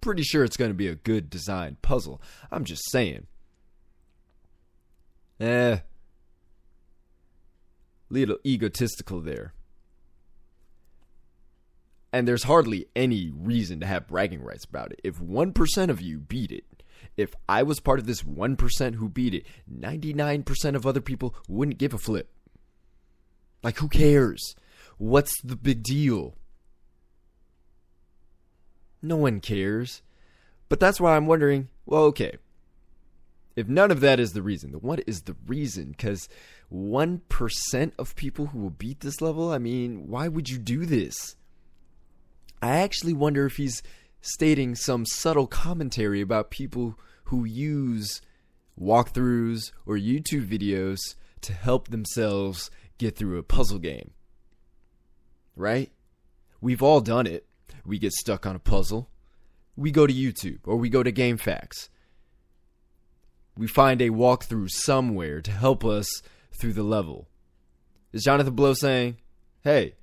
pretty 0.00 0.22
sure 0.22 0.44
it's 0.44 0.56
going 0.56 0.70
to 0.70 0.74
be 0.74 0.88
a 0.88 0.94
good 0.94 1.30
design 1.30 1.76
puzzle. 1.82 2.20
I'm 2.50 2.64
just 2.64 2.90
saying. 2.90 3.26
Eh, 5.40 5.78
little 8.10 8.38
egotistical 8.44 9.20
there. 9.20 9.52
And 12.12 12.26
there's 12.26 12.44
hardly 12.44 12.86
any 12.96 13.30
reason 13.34 13.80
to 13.80 13.86
have 13.86 14.08
bragging 14.08 14.42
rights 14.42 14.64
about 14.64 14.92
it. 14.92 15.00
If 15.04 15.20
1% 15.20 15.90
of 15.90 16.00
you 16.00 16.18
beat 16.18 16.50
it, 16.50 16.64
if 17.16 17.34
I 17.48 17.62
was 17.62 17.80
part 17.80 17.98
of 17.98 18.06
this 18.06 18.22
1% 18.22 18.94
who 18.94 19.08
beat 19.08 19.34
it, 19.34 19.46
99% 19.70 20.74
of 20.74 20.86
other 20.86 21.00
people 21.00 21.34
wouldn't 21.48 21.78
give 21.78 21.92
a 21.92 21.98
flip. 21.98 22.30
Like, 23.62 23.78
who 23.78 23.88
cares? 23.88 24.54
What's 24.98 25.32
the 25.42 25.56
big 25.56 25.82
deal? 25.82 26.34
No 29.02 29.16
one 29.16 29.40
cares. 29.40 30.02
But 30.68 30.80
that's 30.80 31.00
why 31.00 31.16
I'm 31.16 31.26
wondering 31.26 31.68
well, 31.86 32.04
okay. 32.04 32.36
If 33.56 33.66
none 33.66 33.90
of 33.90 34.00
that 34.00 34.20
is 34.20 34.34
the 34.34 34.42
reason, 34.42 34.72
then 34.72 34.82
what 34.82 35.02
is 35.06 35.22
the 35.22 35.34
reason? 35.46 35.90
Because 35.90 36.28
1% 36.72 37.92
of 37.98 38.14
people 38.14 38.46
who 38.46 38.58
will 38.58 38.70
beat 38.70 39.00
this 39.00 39.20
level, 39.20 39.50
I 39.50 39.58
mean, 39.58 40.06
why 40.06 40.28
would 40.28 40.48
you 40.48 40.58
do 40.58 40.86
this? 40.86 41.36
I 42.62 42.76
actually 42.76 43.14
wonder 43.14 43.46
if 43.46 43.56
he's 43.56 43.82
stating 44.20 44.74
some 44.74 45.06
subtle 45.06 45.46
commentary 45.46 46.20
about 46.20 46.50
people 46.50 46.98
who 47.24 47.44
use 47.44 48.20
walkthroughs 48.80 49.72
or 49.86 49.96
YouTube 49.96 50.46
videos 50.46 50.98
to 51.40 51.52
help 51.52 51.88
themselves 51.88 52.70
get 52.98 53.16
through 53.16 53.38
a 53.38 53.42
puzzle 53.42 53.78
game. 53.78 54.12
Right? 55.56 55.90
We've 56.60 56.82
all 56.82 57.00
done 57.00 57.26
it. 57.26 57.46
We 57.84 57.98
get 57.98 58.12
stuck 58.12 58.46
on 58.46 58.56
a 58.56 58.60
puzzle. 58.60 59.08
We 59.76 59.90
go 59.90 60.06
to 60.06 60.12
YouTube 60.12 60.60
or 60.64 60.76
we 60.76 60.88
go 60.88 61.02
to 61.02 61.12
GameFAQs. 61.12 61.88
We 63.56 63.66
find 63.66 64.00
a 64.00 64.10
walkthrough 64.10 64.70
somewhere 64.70 65.40
to 65.40 65.50
help 65.50 65.84
us 65.84 66.08
through 66.60 66.74
the 66.74 66.82
level. 66.82 67.28
Is 68.12 68.24
Jonathan 68.24 68.54
Blow 68.54 68.74
saying, 68.74 69.18
hey, 69.62 69.94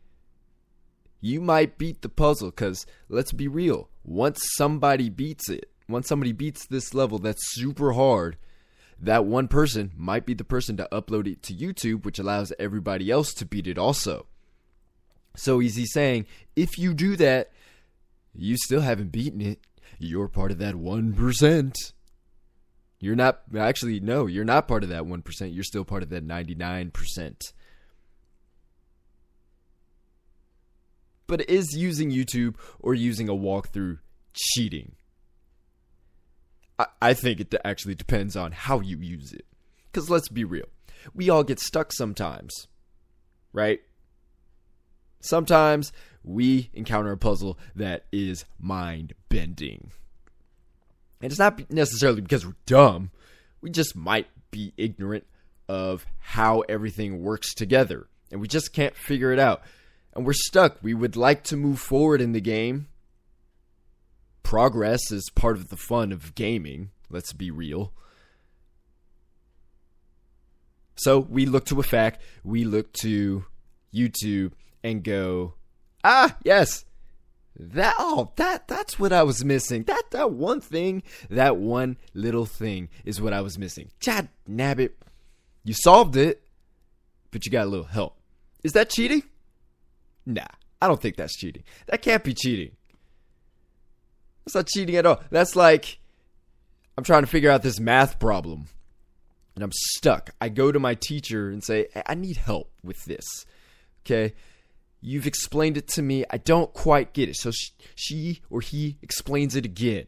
you 1.22 1.42
might 1.42 1.78
beat 1.78 2.02
the 2.02 2.10
puzzle 2.10 2.50
because 2.50 2.86
let's 3.10 3.32
be 3.32 3.48
real. 3.48 3.90
Once 4.04 4.42
somebody 4.56 5.10
beats 5.10 5.50
it, 5.50 5.72
once 5.88 6.08
somebody 6.08 6.32
beats 6.32 6.66
this 6.68 6.94
level 6.94 7.20
that's 7.20 7.54
super 7.54 7.94
hard, 7.94 8.38
that 9.00 9.26
one 9.26 9.48
person 9.48 9.92
might 9.96 10.26
be 10.26 10.34
the 10.34 10.44
person 10.44 10.78
to 10.78 10.88
upload 10.92 11.28
it 11.28 11.44
to 11.44 11.54
YouTube, 11.54 12.06
which 12.06 12.20
allows 12.20 12.54
everybody 12.58 13.12
else 13.12 13.34
to 13.36 13.46
beat 13.46 13.68
it 13.68 13.78
also. 13.78 14.26
So 15.36 15.60
is 15.60 15.76
he 15.76 15.86
saying, 15.86 16.26
if 16.56 16.78
you 16.78 16.94
do 16.94 17.16
that, 17.18 17.52
you 18.34 18.58
still 18.58 18.82
haven't 18.82 19.12
beaten 19.12 19.42
it. 19.42 19.60
You're 20.00 20.28
part 20.28 20.52
of 20.52 20.60
that 20.60 20.76
1%. 20.76 21.94
You're 23.00 23.16
not 23.16 23.42
actually 23.58 24.00
no, 24.00 24.26
you're 24.26 24.46
not 24.46 24.68
part 24.68 24.84
of 24.84 24.90
that 24.90 25.04
1%. 25.04 25.54
You're 25.54 25.64
still 25.64 25.86
part 25.86 26.04
of 26.04 26.10
that 26.10 26.26
99%. 26.26 27.36
But 31.28 31.50
is 31.50 31.76
using 31.76 32.12
YouTube 32.12 32.56
or 32.80 32.94
using 32.94 33.30
a 33.30 33.34
walkthrough 33.34 34.00
cheating? 34.34 34.96
I, 36.78 36.88
I 37.02 37.14
think 37.14 37.40
it 37.40 37.54
actually 37.64 37.96
depends 37.96 38.36
on 38.36 38.52
how 38.52 38.80
you 38.80 38.98
use 38.98 39.34
it. 39.34 39.46
Because 39.92 40.10
let's 40.10 40.30
be 40.30 40.44
real, 40.44 40.68
we 41.14 41.30
all 41.30 41.44
get 41.44 41.60
stuck 41.60 41.94
sometimes, 41.94 42.68
right? 43.54 43.80
Sometimes 45.22 45.92
we 46.24 46.70
encounter 46.74 47.12
a 47.12 47.18
puzzle 47.18 47.58
that 47.76 48.06
is 48.12 48.46
mind 48.60 49.14
bending. 49.30 49.92
And 51.22 51.32
it's 51.32 51.40
not 51.40 51.72
necessarily 51.72 52.22
because 52.22 52.46
we're 52.46 52.56
dumb, 52.66 53.12
we 53.62 53.70
just 53.70 53.96
might 53.96 54.28
be 54.52 54.74
ignorant 54.78 55.26
of 55.68 56.06
how 56.20 56.62
everything 56.62 57.24
works 57.24 57.54
together. 57.54 58.08
And 58.32 58.42
we 58.42 58.48
just 58.48 58.74
can't 58.74 58.96
figure 58.96 59.32
it 59.32 59.40
out. 59.40 59.62
And 60.14 60.26
we're 60.26 60.34
stuck. 60.34 60.78
We 60.82 60.94
would 60.94 61.16
like 61.16 61.44
to 61.46 61.58
move 61.58 61.80
forward 61.80 62.22
in 62.22 62.32
the 62.32 62.42
game. 62.42 62.88
Progress 64.46 65.12
is 65.12 65.32
part 65.34 65.58
of 65.58 65.70
the 65.70 65.76
fun 65.76 66.12
of 66.12 66.36
gaming, 66.36 66.92
let's 67.10 67.34
be 67.34 67.50
real. 67.50 67.92
So 70.96 71.20
we 71.20 71.48
look 71.48 71.66
to 71.66 71.80
a 71.80 71.84
FAQ, 71.84 72.18
we 72.44 72.64
look 72.64 72.94
to 73.02 73.44
YouTube 73.92 74.52
and 74.84 75.04
go, 75.04 75.56
ah, 76.04 76.38
yes, 76.44 76.86
that 77.58 77.96
oh 77.98 78.34
that 78.36 78.68
that's 78.68 79.00
what 79.00 79.12
I 79.12 79.24
was 79.24 79.44
missing. 79.44 79.82
That 79.86 80.04
that 80.12 80.32
one 80.32 80.62
thing, 80.62 81.02
that 81.32 81.58
one 81.58 81.98
little 82.14 82.46
thing 82.46 82.90
is 83.04 83.20
what 83.20 83.34
I 83.34 83.42
was 83.42 83.58
missing. 83.58 83.90
Chad 84.00 84.30
nabbit. 84.48 84.92
You 85.64 85.74
solved 85.74 86.16
it, 86.18 86.44
but 87.32 87.48
you 87.48 87.52
got 87.52 87.66
a 87.66 87.70
little 87.70 87.88
help. 87.88 88.16
Is 88.64 88.74
that 88.74 88.92
cheating? 88.92 89.24
Nah, 90.24 90.46
I 90.80 90.88
don't 90.88 91.02
think 91.02 91.16
that's 91.16 91.36
cheating. 91.36 91.64
That 91.88 92.04
can't 92.04 92.24
be 92.24 92.36
cheating. 92.36 92.74
That's 94.46 94.56
not 94.56 94.68
cheating 94.68 94.96
at 94.96 95.06
all. 95.06 95.22
That's 95.32 95.56
like 95.56 96.00
I'm 96.98 97.04
trying 97.04 97.24
to 97.24 97.28
figure 97.28 97.52
out 97.52 97.64
this 97.64 97.80
math 97.80 98.20
problem 98.20 98.68
and 99.56 99.64
I'm 99.64 99.72
stuck. 99.74 100.32
I 100.40 100.50
go 100.50 100.72
to 100.72 100.80
my 100.80 100.96
teacher 100.96 101.50
and 101.50 101.64
say, 101.64 101.88
I 102.06 102.14
need 102.14 102.38
help 102.38 102.72
with 102.84 103.04
this. 103.06 103.24
Okay? 104.06 104.34
You've 105.02 105.28
explained 105.28 105.78
it 105.78 105.88
to 105.90 106.02
me. 106.02 106.26
I 106.30 106.38
don't 106.38 106.74
quite 106.74 107.14
get 107.14 107.30
it. 107.30 107.38
So 107.38 107.52
she 107.96 108.42
or 108.50 108.62
he 108.62 108.98
explains 109.02 109.56
it 109.56 109.66
again. 109.66 110.08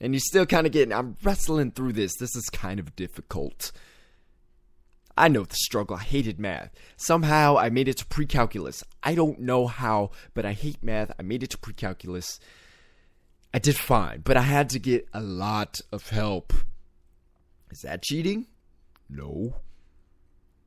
And 0.00 0.12
you're 0.12 0.20
still 0.20 0.46
kind 0.46 0.66
of 0.66 0.72
getting, 0.72 0.92
I'm 0.92 1.16
wrestling 1.22 1.70
through 1.70 1.94
this. 1.94 2.16
This 2.18 2.34
is 2.34 2.44
kind 2.52 2.80
of 2.80 2.94
difficult. 2.96 3.72
I 5.16 5.28
know 5.28 5.44
the 5.44 5.54
struggle. 5.54 5.96
I 5.96 6.02
hated 6.02 6.40
math. 6.40 6.70
Somehow 6.96 7.56
I 7.56 7.70
made 7.70 7.88
it 7.88 7.98
to 7.98 8.06
pre 8.06 8.26
calculus. 8.26 8.82
I 9.02 9.14
don't 9.14 9.40
know 9.40 9.66
how, 9.66 10.10
but 10.34 10.44
I 10.44 10.52
hate 10.52 10.82
math. 10.82 11.12
I 11.18 11.22
made 11.22 11.42
it 11.42 11.50
to 11.50 11.58
pre 11.58 11.72
calculus. 11.72 12.40
I 13.52 13.60
did 13.60 13.76
fine, 13.76 14.22
but 14.24 14.36
I 14.36 14.42
had 14.42 14.70
to 14.70 14.80
get 14.80 15.06
a 15.12 15.20
lot 15.20 15.80
of 15.92 16.08
help. 16.08 16.52
Is 17.70 17.82
that 17.82 18.02
cheating? 18.02 18.46
No. 19.08 19.54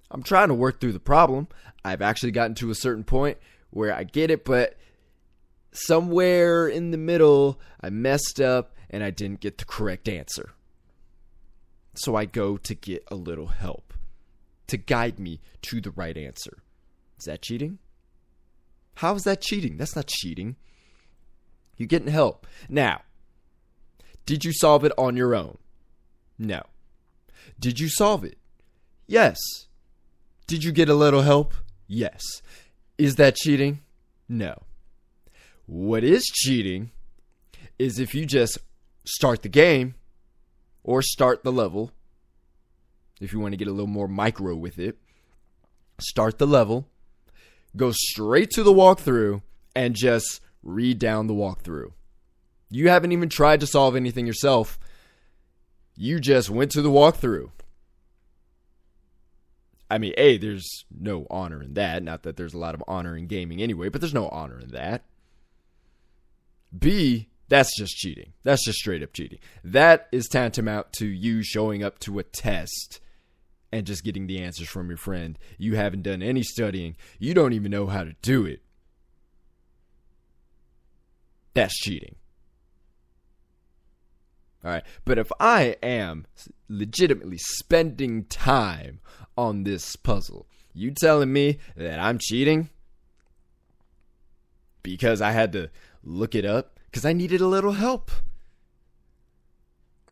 I'm 0.09 0.23
trying 0.23 0.47
to 0.47 0.53
work 0.53 0.79
through 0.79 0.93
the 0.93 0.99
problem. 0.99 1.49
I've 1.83 2.01
actually 2.01 2.31
gotten 2.31 2.55
to 2.55 2.69
a 2.69 2.75
certain 2.75 3.03
point 3.03 3.37
where 3.71 3.93
I 3.93 4.05
get 4.05 4.31
it, 4.31 4.45
but 4.45 4.77
somewhere 5.73 6.69
in 6.69 6.91
the 6.91 6.97
middle, 6.97 7.59
I 7.81 7.89
messed 7.89 8.39
up 8.39 8.77
and 8.89 9.03
I 9.03 9.09
didn't 9.09 9.41
get 9.41 9.57
the 9.57 9.65
correct 9.65 10.07
answer. 10.07 10.51
So 11.95 12.15
I 12.15 12.23
go 12.23 12.55
to 12.55 12.73
get 12.73 13.03
a 13.11 13.15
little 13.15 13.47
help 13.47 13.87
to 14.67 14.77
guide 14.77 15.19
me 15.19 15.41
to 15.63 15.81
the 15.81 15.91
right 15.91 16.17
answer. 16.17 16.63
Is 17.17 17.25
that 17.25 17.41
cheating? 17.41 17.79
How 18.95 19.15
is 19.15 19.23
that 19.23 19.41
cheating? 19.41 19.77
That's 19.77 19.95
not 19.95 20.07
cheating. 20.07 20.55
You're 21.77 21.87
getting 21.87 22.11
help. 22.11 22.47
Now, 22.67 23.01
did 24.25 24.43
you 24.43 24.51
solve 24.51 24.83
it 24.83 24.91
on 24.97 25.15
your 25.15 25.35
own? 25.35 25.57
No. 26.37 26.63
Did 27.59 27.79
you 27.79 27.89
solve 27.89 28.23
it? 28.23 28.37
Yes. 29.05 29.37
Did 30.47 30.63
you 30.63 30.71
get 30.71 30.89
a 30.89 30.93
little 30.95 31.21
help? 31.21 31.53
Yes. 31.87 32.23
Is 32.97 33.15
that 33.15 33.35
cheating? 33.35 33.79
No. 34.27 34.63
What 35.65 36.03
is 36.03 36.23
cheating 36.25 36.91
is 37.77 37.99
if 37.99 38.15
you 38.15 38.25
just 38.25 38.57
start 39.05 39.43
the 39.43 39.49
game 39.49 39.95
or 40.83 41.01
start 41.01 41.43
the 41.43 41.51
level, 41.51 41.91
if 43.19 43.33
you 43.33 43.39
want 43.39 43.53
to 43.53 43.57
get 43.57 43.67
a 43.67 43.71
little 43.71 43.87
more 43.87 44.07
micro 44.07 44.55
with 44.55 44.79
it, 44.79 44.97
start 45.99 46.37
the 46.37 46.47
level, 46.47 46.87
go 47.75 47.91
straight 47.91 48.51
to 48.51 48.63
the 48.63 48.73
walkthrough, 48.73 49.41
and 49.75 49.95
just 49.95 50.41
read 50.63 50.99
down 50.99 51.27
the 51.27 51.33
walkthrough. 51.33 51.91
You 52.69 52.89
haven't 52.89 53.11
even 53.11 53.29
tried 53.29 53.61
to 53.61 53.67
solve 53.67 53.95
anything 53.95 54.27
yourself. 54.27 54.77
You 55.95 56.19
just 56.19 56.49
went 56.49 56.71
to 56.71 56.81
the 56.81 56.91
walkthrough. 56.91 57.51
I 59.89 59.97
mean, 59.97 60.13
A, 60.17 60.37
there's 60.37 60.85
no 60.91 61.25
honor 61.29 61.63
in 61.63 61.75
that. 61.75 62.03
Not 62.03 62.23
that 62.23 62.35
there's 62.35 62.53
a 62.53 62.57
lot 62.57 62.75
of 62.75 62.83
honor 62.87 63.15
in 63.15 63.27
gaming 63.27 63.61
anyway, 63.61 63.87
but 63.89 64.01
there's 64.01 64.13
no 64.13 64.27
honor 64.29 64.59
in 64.59 64.71
that. 64.71 65.05
B, 66.77 67.29
that's 67.47 67.75
just 67.77 67.95
cheating. 67.95 68.33
That's 68.43 68.65
just 68.65 68.79
straight 68.79 69.01
up 69.01 69.13
cheating. 69.13 69.39
That 69.63 70.09
is 70.11 70.27
tantamount 70.27 70.91
to 70.93 71.07
you 71.07 71.41
showing 71.41 71.83
up 71.83 71.99
to 71.99 72.19
a 72.19 72.23
test 72.23 72.99
and 73.71 73.85
just 73.85 74.03
getting 74.03 74.27
the 74.27 74.39
answers 74.39 74.67
from 74.67 74.89
your 74.89 74.97
friend. 74.97 75.37
You 75.57 75.75
haven't 75.75 76.03
done 76.03 76.21
any 76.21 76.43
studying. 76.43 76.95
You 77.19 77.33
don't 77.33 77.53
even 77.53 77.71
know 77.71 77.87
how 77.87 78.03
to 78.03 78.15
do 78.21 78.45
it. 78.45 78.61
That's 81.53 81.75
cheating. 81.75 82.15
All 84.63 84.71
right. 84.71 84.83
But 85.05 85.17
if 85.17 85.31
I 85.39 85.75
am 85.81 86.25
legitimately 86.69 87.37
spending 87.37 88.25
time 88.25 88.99
on 89.37 89.63
this 89.63 89.95
puzzle, 89.95 90.47
you 90.73 90.91
telling 90.91 91.33
me 91.33 91.57
that 91.75 91.99
I'm 91.99 92.19
cheating 92.19 92.69
because 94.83 95.21
I 95.21 95.31
had 95.31 95.51
to 95.53 95.69
look 96.03 96.35
it 96.35 96.45
up 96.45 96.79
because 96.85 97.05
I 97.05 97.13
needed 97.13 97.41
a 97.41 97.47
little 97.47 97.73
help. 97.73 98.11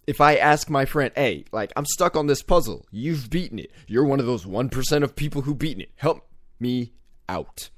If 0.08 0.22
I 0.22 0.36
ask 0.36 0.70
my 0.70 0.86
friend, 0.86 1.12
hey, 1.16 1.46
like, 1.52 1.74
I'm 1.76 1.86
stuck 1.86 2.16
on 2.16 2.28
this 2.28 2.44
puzzle, 2.44 2.86
you've 2.92 3.30
beaten 3.30 3.58
it. 3.60 3.72
You're 3.88 4.06
one 4.06 4.20
of 4.20 4.26
those 4.26 4.46
1% 4.46 5.04
of 5.04 5.16
people 5.16 5.42
who 5.42 5.56
beaten 5.56 5.82
it. 5.82 5.92
Help 5.96 6.28
me 6.60 6.94
out. 7.28 7.70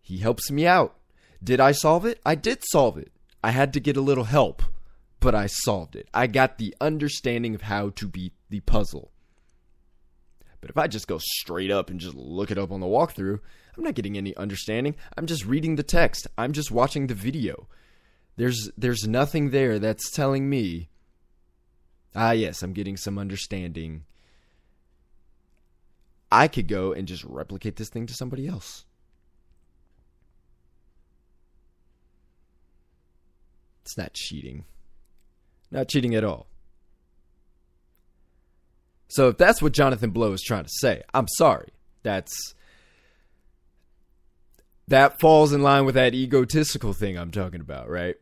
He 0.00 0.18
helps 0.18 0.50
me 0.50 0.66
out. 0.66 0.96
Did 1.42 1.60
I 1.60 1.72
solve 1.72 2.06
it? 2.06 2.20
I 2.24 2.36
did 2.36 2.62
solve 2.70 2.96
it. 2.96 3.10
I 3.42 3.50
had 3.50 3.72
to 3.72 3.80
get 3.80 3.96
a 3.96 4.00
little 4.00 4.24
help, 4.24 4.62
but 5.20 5.34
I 5.34 5.46
solved 5.46 5.96
it. 5.96 6.08
I 6.14 6.26
got 6.26 6.58
the 6.58 6.74
understanding 6.80 7.54
of 7.54 7.62
how 7.62 7.90
to 7.90 8.08
beat 8.08 8.32
the 8.48 8.60
puzzle. 8.60 9.10
But 10.60 10.70
if 10.70 10.78
I 10.78 10.86
just 10.86 11.06
go 11.06 11.18
straight 11.18 11.70
up 11.70 11.90
and 11.90 12.00
just 12.00 12.14
look 12.14 12.50
it 12.50 12.58
up 12.58 12.72
on 12.72 12.80
the 12.80 12.86
walkthrough, 12.86 13.40
I'm 13.76 13.84
not 13.84 13.94
getting 13.94 14.16
any 14.16 14.36
understanding. 14.36 14.96
I'm 15.16 15.26
just 15.26 15.44
reading 15.44 15.76
the 15.76 15.82
text. 15.82 16.26
I'm 16.38 16.52
just 16.52 16.70
watching 16.70 17.06
the 17.06 17.14
video. 17.14 17.68
There's 18.36 18.70
there's 18.76 19.06
nothing 19.06 19.50
there 19.50 19.78
that's 19.78 20.10
telling 20.10 20.48
me 20.48 20.88
ah 22.16 22.32
yes, 22.32 22.62
I'm 22.62 22.72
getting 22.72 22.96
some 22.96 23.18
understanding. 23.18 24.04
I 26.32 26.48
could 26.48 26.66
go 26.66 26.92
and 26.92 27.06
just 27.06 27.22
replicate 27.22 27.76
this 27.76 27.88
thing 27.88 28.06
to 28.06 28.14
somebody 28.14 28.48
else. 28.48 28.84
It's 33.84 33.96
not 33.96 34.14
cheating. 34.14 34.64
Not 35.70 35.88
cheating 35.88 36.16
at 36.16 36.24
all. 36.24 36.48
So 39.08 39.28
if 39.28 39.38
that's 39.38 39.62
what 39.62 39.72
Jonathan 39.72 40.10
Blow 40.10 40.32
is 40.32 40.42
trying 40.42 40.64
to 40.64 40.70
say, 40.80 41.02
I'm 41.14 41.28
sorry. 41.28 41.68
That's 42.02 42.54
that 44.88 45.20
falls 45.20 45.52
in 45.52 45.62
line 45.62 45.84
with 45.84 45.94
that 45.96 46.14
egotistical 46.14 46.92
thing 46.92 47.16
I'm 47.16 47.30
talking 47.30 47.60
about, 47.60 47.88
right? 47.88 48.16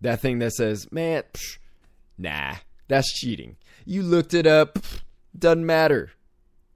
That 0.00 0.20
thing 0.20 0.38
that 0.40 0.52
says, 0.52 0.90
"Man, 0.90 1.22
psh, 1.32 1.58
nah, 2.18 2.56
that's 2.90 3.12
cheating. 3.12 3.56
You 3.84 4.02
looked 4.02 4.34
it 4.34 4.46
up, 4.46 4.78
doesn't 5.38 5.64
matter. 5.64 6.10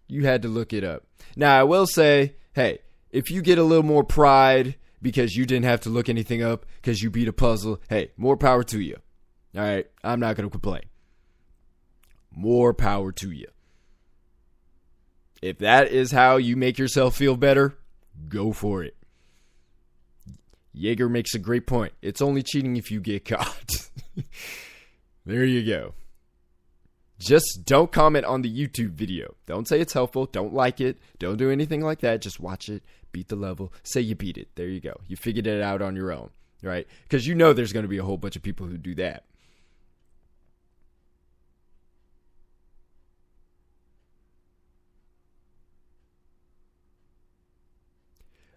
You 0.09 0.25
had 0.25 0.43
to 0.43 0.49
look 0.49 0.73
it 0.73 0.85
up." 0.85 1.05
Now, 1.37 1.59
I 1.59 1.65
will 1.65 1.87
say, 1.87 2.37
hey, 2.55 2.79
if 3.11 3.31
you 3.31 3.43
get 3.43 3.59
a 3.59 3.65
little 3.65 3.85
more 3.85 4.05
pride 4.05 4.77
because 5.03 5.37
you 5.37 5.45
didn't 5.47 5.67
have 5.67 5.81
to 5.83 5.91
look 5.91 6.09
anything 6.09 6.43
up 6.43 6.65
because 6.77 7.03
you 7.03 7.11
beat 7.11 7.29
a 7.29 7.33
puzzle, 7.33 7.81
hey, 7.89 8.11
more 8.17 8.37
power 8.37 8.63
to 8.65 8.81
you. 8.81 8.97
All 9.57 9.63
right, 9.63 9.87
I'm 10.03 10.21
not 10.21 10.37
going 10.37 10.49
to 10.49 10.51
complain. 10.51 10.83
More 12.31 12.75
power 12.75 13.13
to 13.13 13.31
you. 13.31 13.47
If 15.43 15.59
that 15.59 15.93
is 15.93 16.11
how 16.11 16.37
you 16.37 16.57
make 16.57 16.79
yourself 16.79 17.17
feel 17.17 17.37
better, 17.37 17.77
go 18.29 18.53
for 18.53 18.83
it. 18.83 18.97
Jaeger 20.73 21.09
makes 21.09 21.35
a 21.35 21.39
great 21.39 21.67
point. 21.67 21.93
It's 22.03 22.23
only 22.23 22.43
cheating 22.43 22.77
if 22.77 22.91
you 22.91 23.01
get 23.01 23.25
caught. 23.29 23.91
there 25.25 25.45
you 25.45 25.65
go. 25.65 25.95
Just 27.25 27.65
don't 27.65 27.91
comment 27.91 28.27
on 28.27 28.43
the 28.43 28.55
YouTube 28.55 28.91
video. 28.91 29.35
Don't 29.47 29.67
say 29.67 29.81
it's 29.81 29.95
helpful. 29.95 30.27
Don't 30.27 30.53
like 30.53 30.79
it. 30.79 30.99
Don't 31.19 31.39
do 31.39 31.51
anything 31.51 31.81
like 31.81 32.01
that. 32.01 32.21
Just 32.21 32.39
watch 32.39 32.69
it, 32.69 32.83
beat 33.13 33.29
the 33.29 33.37
level, 33.37 33.73
say 33.83 34.03
you 34.03 34.15
beat 34.15 34.37
it. 34.37 34.49
There 34.57 34.69
you 34.69 34.79
go. 34.79 35.01
You 35.09 35.17
figured 35.17 35.47
it 35.47 35.63
out 35.63 35.81
on 35.81 35.97
your 35.97 36.13
own, 36.13 36.29
right? 36.63 36.87
Because 37.05 37.27
you 37.27 37.35
know 37.35 37.55
there's 37.55 37.73
going 37.73 37.85
to 37.85 37.89
be 37.89 37.97
a 37.97 38.05
whole 38.05 38.19
bunch 38.19 38.37
of 38.37 38.43
people 38.43 38.67
who 38.67 38.77
do 38.77 38.95
that. 38.97 39.25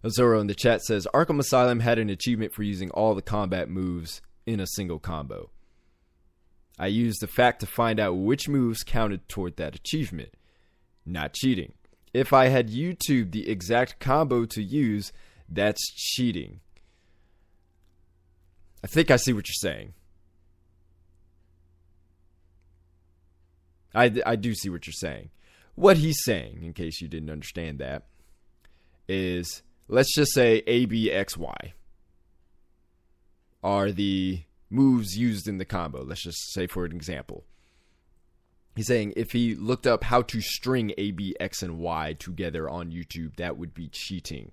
Azoro 0.03 0.41
in 0.41 0.47
the 0.47 0.53
chat 0.53 0.81
says 0.83 1.07
Arkham 1.13 1.39
Asylum 1.39 1.79
had 1.79 1.99
an 1.99 2.09
achievement 2.09 2.53
for 2.53 2.63
using 2.63 2.89
all 2.91 3.15
the 3.15 3.21
combat 3.21 3.69
moves 3.69 4.21
in 4.45 4.59
a 4.59 4.67
single 4.67 4.99
combo. 4.99 5.51
I 6.79 6.87
used 6.87 7.21
the 7.21 7.27
FAQ 7.27 7.59
to 7.59 7.65
find 7.65 7.99
out 7.99 8.17
which 8.17 8.47
moves 8.47 8.83
counted 8.83 9.27
toward 9.27 9.57
that 9.57 9.75
achievement. 9.75 10.33
Not 11.05 11.33
cheating. 11.33 11.73
If 12.13 12.33
I 12.33 12.47
had 12.47 12.69
YouTube 12.69 13.31
the 13.31 13.49
exact 13.49 13.99
combo 13.99 14.45
to 14.45 14.61
use, 14.61 15.11
that's 15.49 15.91
cheating. 15.93 16.59
I 18.83 18.87
think 18.87 19.09
I 19.09 19.15
see 19.15 19.33
what 19.33 19.47
you're 19.47 19.71
saying. 19.71 19.93
I, 23.95 24.13
I 24.25 24.35
do 24.35 24.53
see 24.53 24.69
what 24.69 24.85
you're 24.85 24.93
saying. 24.93 25.29
What 25.75 25.97
he's 25.97 26.23
saying, 26.23 26.59
in 26.63 26.73
case 26.73 27.01
you 27.01 27.07
didn't 27.07 27.29
understand 27.29 27.79
that, 27.79 28.03
is 29.07 29.63
let's 29.87 30.13
just 30.13 30.33
say 30.33 30.63
A, 30.67 30.85
B, 30.85 31.11
X, 31.11 31.37
Y 31.37 31.73
are 33.63 33.91
the 33.91 34.41
moves 34.69 35.17
used 35.17 35.47
in 35.47 35.57
the 35.57 35.65
combo. 35.65 36.03
Let's 36.03 36.23
just 36.23 36.53
say, 36.53 36.67
for 36.67 36.85
an 36.85 36.91
example, 36.91 37.45
he's 38.75 38.87
saying 38.87 39.13
if 39.15 39.31
he 39.31 39.55
looked 39.55 39.87
up 39.87 40.05
how 40.05 40.21
to 40.23 40.41
string 40.41 40.93
A, 40.97 41.11
B, 41.11 41.35
X, 41.39 41.61
and 41.61 41.77
Y 41.79 42.13
together 42.13 42.69
on 42.69 42.91
YouTube, 42.91 43.35
that 43.37 43.57
would 43.57 43.73
be 43.73 43.87
cheating. 43.87 44.51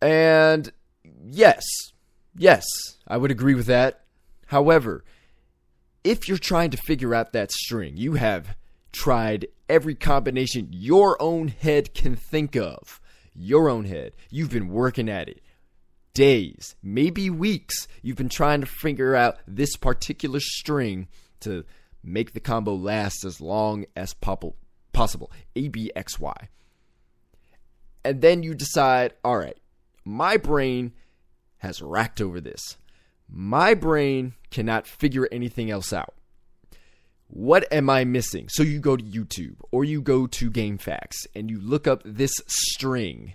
And 0.00 0.72
yes, 1.24 1.64
yes, 2.36 2.64
I 3.06 3.16
would 3.16 3.30
agree 3.30 3.54
with 3.54 3.66
that. 3.66 4.04
However, 4.46 5.04
if 6.04 6.28
you're 6.28 6.38
trying 6.38 6.70
to 6.70 6.76
figure 6.76 7.14
out 7.14 7.32
that 7.32 7.50
string, 7.50 7.96
you 7.96 8.14
have 8.14 8.56
tried 8.92 9.46
every 9.68 9.94
combination 9.94 10.68
your 10.70 11.20
own 11.20 11.48
head 11.48 11.94
can 11.94 12.16
think 12.16 12.56
of. 12.56 13.00
Your 13.34 13.68
own 13.68 13.84
head. 13.84 14.14
You've 14.30 14.50
been 14.50 14.68
working 14.68 15.08
at 15.08 15.28
it 15.28 15.40
days, 16.18 16.74
maybe 16.82 17.30
weeks. 17.30 17.86
You've 18.02 18.16
been 18.16 18.28
trying 18.28 18.60
to 18.60 18.66
figure 18.66 19.14
out 19.14 19.38
this 19.46 19.76
particular 19.76 20.40
string 20.40 21.06
to 21.38 21.64
make 22.02 22.32
the 22.32 22.40
combo 22.40 22.74
last 22.74 23.24
as 23.24 23.40
long 23.40 23.86
as 23.94 24.14
possible. 24.14 25.30
A, 25.54 25.68
B, 25.68 25.92
X, 25.94 26.18
Y. 26.18 26.48
And 28.04 28.20
then 28.20 28.42
you 28.42 28.56
decide, 28.56 29.14
all 29.22 29.38
right, 29.38 29.56
my 30.04 30.36
brain 30.36 30.92
has 31.58 31.80
racked 31.80 32.20
over 32.20 32.40
this. 32.40 32.78
My 33.28 33.74
brain 33.74 34.34
cannot 34.50 34.88
figure 34.88 35.28
anything 35.30 35.70
else 35.70 35.92
out. 35.92 36.14
What 37.28 37.72
am 37.72 37.88
I 37.88 38.02
missing? 38.02 38.48
So 38.48 38.64
you 38.64 38.80
go 38.80 38.96
to 38.96 39.04
YouTube 39.04 39.58
or 39.70 39.84
you 39.84 40.02
go 40.02 40.26
to 40.26 40.50
GameFAQs 40.50 41.28
and 41.36 41.48
you 41.48 41.60
look 41.60 41.86
up 41.86 42.02
this 42.04 42.32
string 42.48 43.34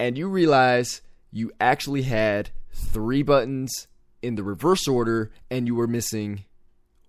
and 0.00 0.18
you 0.18 0.28
realize 0.28 1.02
you 1.34 1.50
actually 1.60 2.02
had 2.02 2.50
three 2.72 3.22
buttons 3.24 3.88
in 4.22 4.36
the 4.36 4.44
reverse 4.44 4.86
order 4.86 5.32
and 5.50 5.66
you 5.66 5.74
were 5.74 5.88
missing 5.88 6.44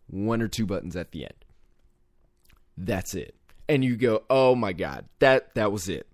one 0.08 0.42
or 0.42 0.48
two 0.48 0.66
buttons 0.66 0.96
at 0.96 1.12
the 1.12 1.24
end. 1.24 1.46
That's 2.76 3.14
it. 3.14 3.36
And 3.70 3.84
you 3.86 3.96
go, 3.96 4.24
"Oh 4.30 4.56
my 4.56 4.74
god, 4.74 5.06
that 5.20 5.54
that 5.54 5.72
was 5.72 5.88
it." 5.88 6.08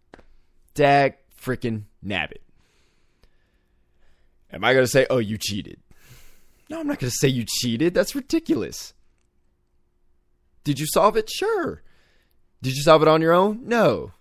Dag 0.73 1.15
freaking 1.41 1.83
nabbit. 2.03 2.41
Am 4.51 4.63
I 4.63 4.73
going 4.73 4.85
to 4.85 4.91
say, 4.91 5.07
"Oh, 5.09 5.17
you 5.17 5.37
cheated"? 5.37 5.79
No, 6.69 6.81
I'm 6.81 6.87
not 6.87 6.99
going 6.99 7.09
to 7.09 7.17
say 7.17 7.29
you 7.29 7.45
cheated. 7.47 7.93
That's 7.93 8.13
ridiculous. 8.13 8.93
Did 10.65 10.79
you 10.79 10.85
solve 10.85 11.15
it? 11.17 11.29
Sure. 11.29 11.81
Did 12.61 12.75
you 12.75 12.83
solve 12.83 13.01
it 13.01 13.07
on 13.07 13.21
your 13.21 13.33
own? 13.33 13.61
No. 13.67 14.11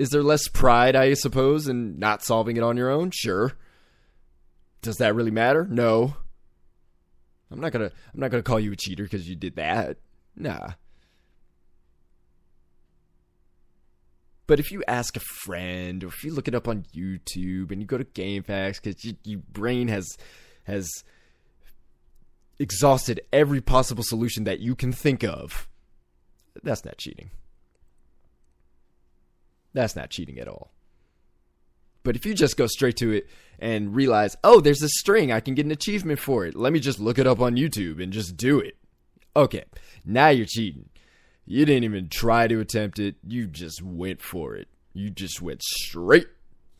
Is 0.00 0.08
there 0.08 0.22
less 0.22 0.48
pride, 0.48 0.96
I 0.96 1.12
suppose, 1.12 1.68
in 1.68 1.98
not 1.98 2.24
solving 2.24 2.56
it 2.56 2.62
on 2.62 2.78
your 2.78 2.88
own? 2.88 3.10
Sure. 3.10 3.52
Does 4.80 4.96
that 4.96 5.14
really 5.14 5.30
matter? 5.30 5.66
No. 5.68 6.16
I'm 7.50 7.60
not 7.60 7.70
gonna 7.70 7.90
I'm 8.14 8.20
not 8.20 8.30
gonna 8.30 8.42
call 8.42 8.58
you 8.58 8.72
a 8.72 8.76
cheater 8.76 9.02
because 9.02 9.28
you 9.28 9.36
did 9.36 9.56
that. 9.56 9.98
Nah. 10.34 10.70
But 14.46 14.58
if 14.58 14.72
you 14.72 14.82
ask 14.88 15.18
a 15.18 15.20
friend, 15.20 16.02
or 16.02 16.06
if 16.06 16.24
you 16.24 16.32
look 16.32 16.48
it 16.48 16.54
up 16.54 16.66
on 16.66 16.86
YouTube, 16.96 17.70
and 17.70 17.82
you 17.82 17.86
go 17.86 17.98
to 17.98 18.04
GameFAQs 18.04 18.80
because 18.82 19.04
you, 19.04 19.16
your 19.22 19.40
brain 19.52 19.88
has 19.88 20.16
has 20.64 20.88
exhausted 22.58 23.20
every 23.34 23.60
possible 23.60 24.02
solution 24.02 24.44
that 24.44 24.60
you 24.60 24.74
can 24.74 24.92
think 24.92 25.24
of, 25.24 25.68
that's 26.62 26.86
not 26.86 26.96
cheating. 26.96 27.32
That's 29.72 29.96
not 29.96 30.10
cheating 30.10 30.38
at 30.38 30.48
all. 30.48 30.72
But 32.02 32.16
if 32.16 32.24
you 32.24 32.34
just 32.34 32.56
go 32.56 32.66
straight 32.66 32.96
to 32.96 33.12
it 33.12 33.28
and 33.58 33.94
realize, 33.94 34.36
oh, 34.42 34.60
there's 34.60 34.82
a 34.82 34.88
string, 34.88 35.30
I 35.30 35.40
can 35.40 35.54
get 35.54 35.66
an 35.66 35.72
achievement 35.72 36.18
for 36.18 36.46
it. 36.46 36.56
Let 36.56 36.72
me 36.72 36.80
just 36.80 36.98
look 36.98 37.18
it 37.18 37.26
up 37.26 37.40
on 37.40 37.56
YouTube 37.56 38.02
and 38.02 38.12
just 38.12 38.36
do 38.36 38.58
it. 38.58 38.76
Okay, 39.36 39.64
now 40.04 40.28
you're 40.28 40.46
cheating. 40.46 40.88
You 41.44 41.64
didn't 41.66 41.84
even 41.84 42.08
try 42.08 42.48
to 42.48 42.60
attempt 42.60 42.98
it, 42.98 43.16
you 43.26 43.46
just 43.46 43.82
went 43.82 44.22
for 44.22 44.54
it. 44.54 44.68
You 44.92 45.10
just 45.10 45.42
went 45.42 45.62
straight 45.62 46.28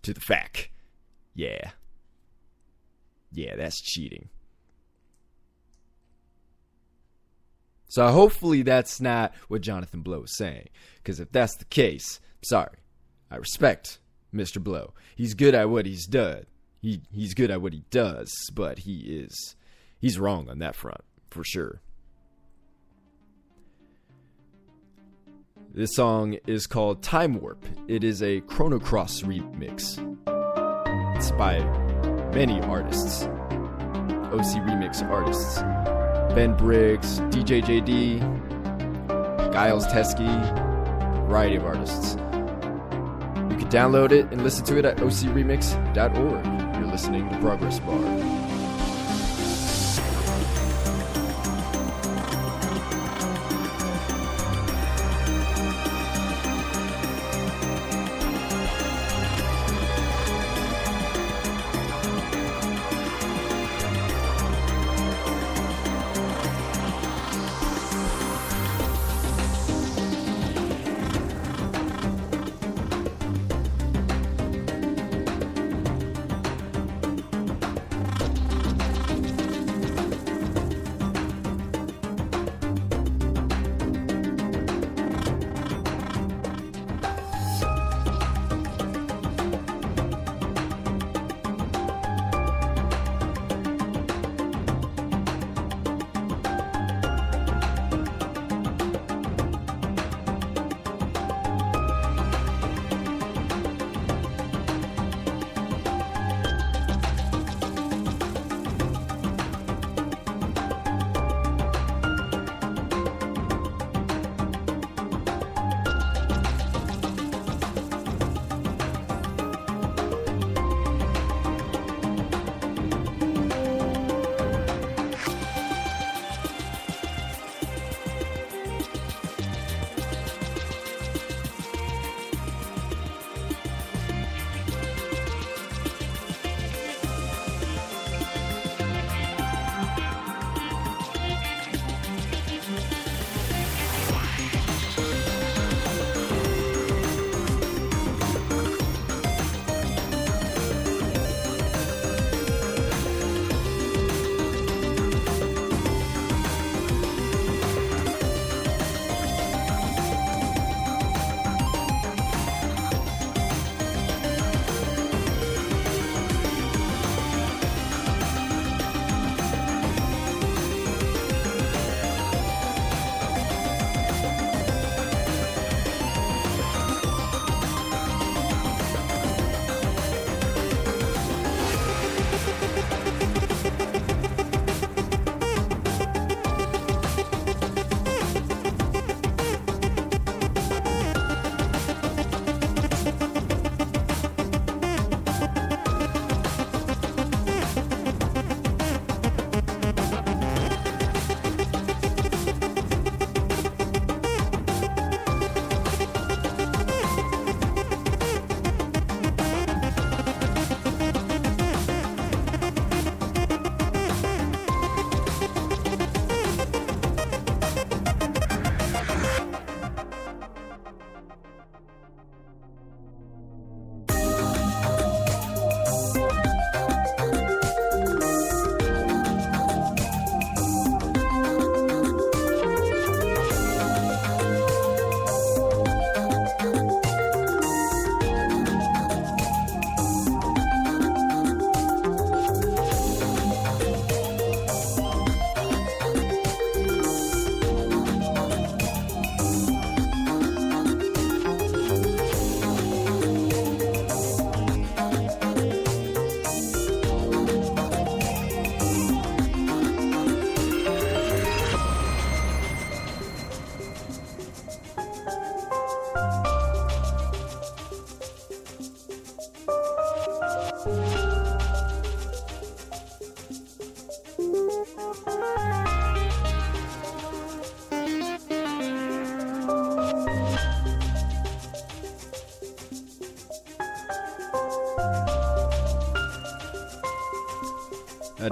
to 0.03 0.15
the 0.15 0.21
FAQ. 0.21 0.69
Yeah. 1.35 1.71
Yeah, 3.33 3.57
that's 3.57 3.81
cheating. 3.81 4.29
So 7.89 8.07
hopefully 8.09 8.63
that's 8.63 9.01
not 9.01 9.35
what 9.49 9.63
Jonathan 9.63 10.03
Blow 10.03 10.23
is 10.23 10.37
saying. 10.37 10.69
Because 10.99 11.19
if 11.19 11.31
that's 11.33 11.57
the 11.57 11.65
case, 11.65 12.21
sorry. 12.43 12.77
I 13.31 13.37
respect 13.37 13.99
Mr. 14.35 14.63
Blow. 14.63 14.93
He's 15.17 15.35
good 15.35 15.55
at 15.55 15.71
what 15.71 15.87
he's 15.87 16.07
done. 16.07 16.45
He 16.81 17.03
he's 17.13 17.35
good 17.35 17.51
at 17.51 17.61
what 17.61 17.73
he 17.73 17.85
does, 17.91 18.33
but 18.55 18.81
he 18.81 19.01
is 19.01 19.57
he's 19.99 20.19
wrong 20.19 20.49
on 20.49 20.59
that 20.61 20.75
front 20.75 21.03
for 21.29 21.45
sure. 21.45 21.81
This 25.73 25.95
song 25.95 26.37
is 26.47 26.67
called 26.67 27.01
Time 27.03 27.41
Warp. 27.41 27.65
It 27.87 28.03
is 28.03 28.23
a 28.23 28.41
Chrono 28.41 28.81
Cross 28.81 29.23
remix. 29.23 29.99
It's 31.17 31.31
by 31.33 31.61
many 32.35 32.61
artists. 32.63 33.25
OC 34.33 34.65
remix 34.67 35.09
artists. 35.09 35.61
Ben 36.35 36.57
Briggs, 36.57 37.21
DJ 37.31 37.63
JD, 37.63 38.21
Giles 39.53 39.87
Teskey, 39.87 41.29
variety 41.29 41.57
of 41.57 41.65
artists. 41.65 42.17
Download 43.71 44.11
it 44.11 44.27
and 44.33 44.43
listen 44.43 44.65
to 44.67 44.79
it 44.79 44.85
at 44.85 44.97
ocremix.org. 44.97 46.77
You're 46.77 46.91
listening 46.91 47.29
to 47.31 47.39
Progress 47.39 47.79
Bar. 47.79 48.30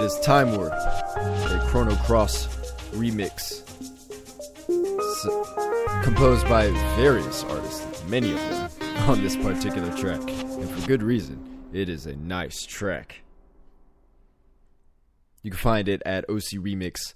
Is 0.09 0.19
Time 0.21 0.57
Warp, 0.57 0.73
a 0.73 1.63
Chrono 1.69 1.95
Cross 1.97 2.47
remix 2.93 3.63
composed 6.03 6.49
by 6.49 6.71
various 6.97 7.45
artists, 7.45 8.03
many 8.05 8.33
of 8.33 8.39
them, 8.39 8.71
on 9.11 9.21
this 9.23 9.37
particular 9.37 9.95
track. 9.99 10.21
And 10.21 10.71
for 10.71 10.87
good 10.87 11.03
reason. 11.03 11.45
It 11.75 11.91
is 11.91 12.07
a 12.07 12.17
nice 12.17 12.65
track. 12.65 13.21
You 15.43 15.51
can 15.51 15.59
find 15.59 15.87
it 15.89 16.01
at 16.07 16.27
ocremix.org. 16.27 17.13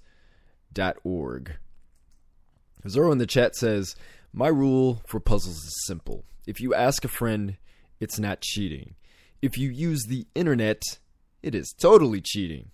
Zoro 2.87 3.11
in 3.11 3.17
the 3.17 3.25
chat 3.25 3.55
says, 3.55 3.95
My 4.31 4.49
rule 4.49 5.01
for 5.07 5.19
puzzles 5.19 5.57
is 5.57 5.83
simple. 5.87 6.25
If 6.45 6.61
you 6.61 6.75
ask 6.75 7.03
a 7.03 7.07
friend, 7.07 7.57
it's 7.99 8.19
not 8.19 8.41
cheating. 8.41 8.93
If 9.41 9.57
you 9.57 9.71
use 9.71 10.03
the 10.07 10.27
internet, 10.35 10.83
it 11.41 11.55
is 11.55 11.73
totally 11.79 12.21
cheating. 12.21 12.69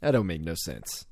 That 0.00 0.12
don't 0.12 0.26
make 0.26 0.42
no 0.42 0.54
sense. 0.54 1.06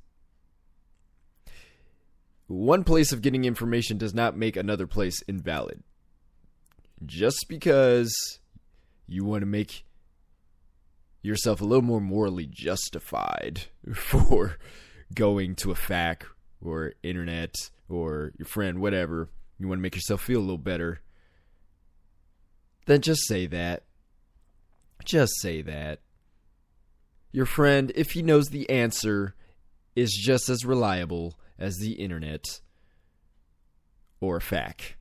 One 2.47 2.83
place 2.83 3.11
of 3.11 3.21
getting 3.21 3.45
information 3.45 3.97
does 3.97 4.13
not 4.13 4.37
make 4.37 4.55
another 4.55 4.85
place 4.85 5.21
invalid. 5.27 5.83
Just 7.05 7.47
because 7.49 8.13
you 9.07 9.25
want 9.25 9.41
to 9.41 9.47
make 9.47 9.83
yourself 11.21 11.59
a 11.59 11.65
little 11.65 11.81
more 11.81 11.99
morally 11.99 12.45
justified 12.45 13.63
for 13.93 14.57
going 15.13 15.55
to 15.55 15.71
a 15.71 15.75
FAQ 15.75 16.23
or 16.61 16.93
internet 17.03 17.55
or 17.89 18.31
your 18.37 18.45
friend, 18.45 18.79
whatever. 18.79 19.29
You 19.57 19.67
want 19.67 19.79
to 19.79 19.83
make 19.83 19.95
yourself 19.95 20.21
feel 20.21 20.39
a 20.39 20.41
little 20.41 20.57
better. 20.57 21.01
Then 22.85 23.01
just 23.01 23.25
say 23.27 23.47
that. 23.47 23.83
Just 25.03 25.33
say 25.41 25.61
that. 25.63 25.99
Your 27.35 27.45
friend, 27.45 27.91
if 27.95 28.11
he 28.11 28.21
knows 28.21 28.47
the 28.47 28.69
answer, 28.69 29.35
is 29.93 30.13
just 30.13 30.47
as 30.47 30.63
reliable 30.63 31.37
as 31.59 31.75
the 31.79 31.91
internet 31.91 32.61
or 34.21 34.37
a 34.37 34.39
FAQ. 34.39 34.93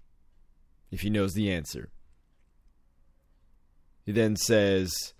If 0.90 1.02
he 1.02 1.10
knows 1.10 1.34
the 1.34 1.52
answer. 1.52 1.90
He 4.04 4.10
then 4.10 4.34
says, 4.34 5.14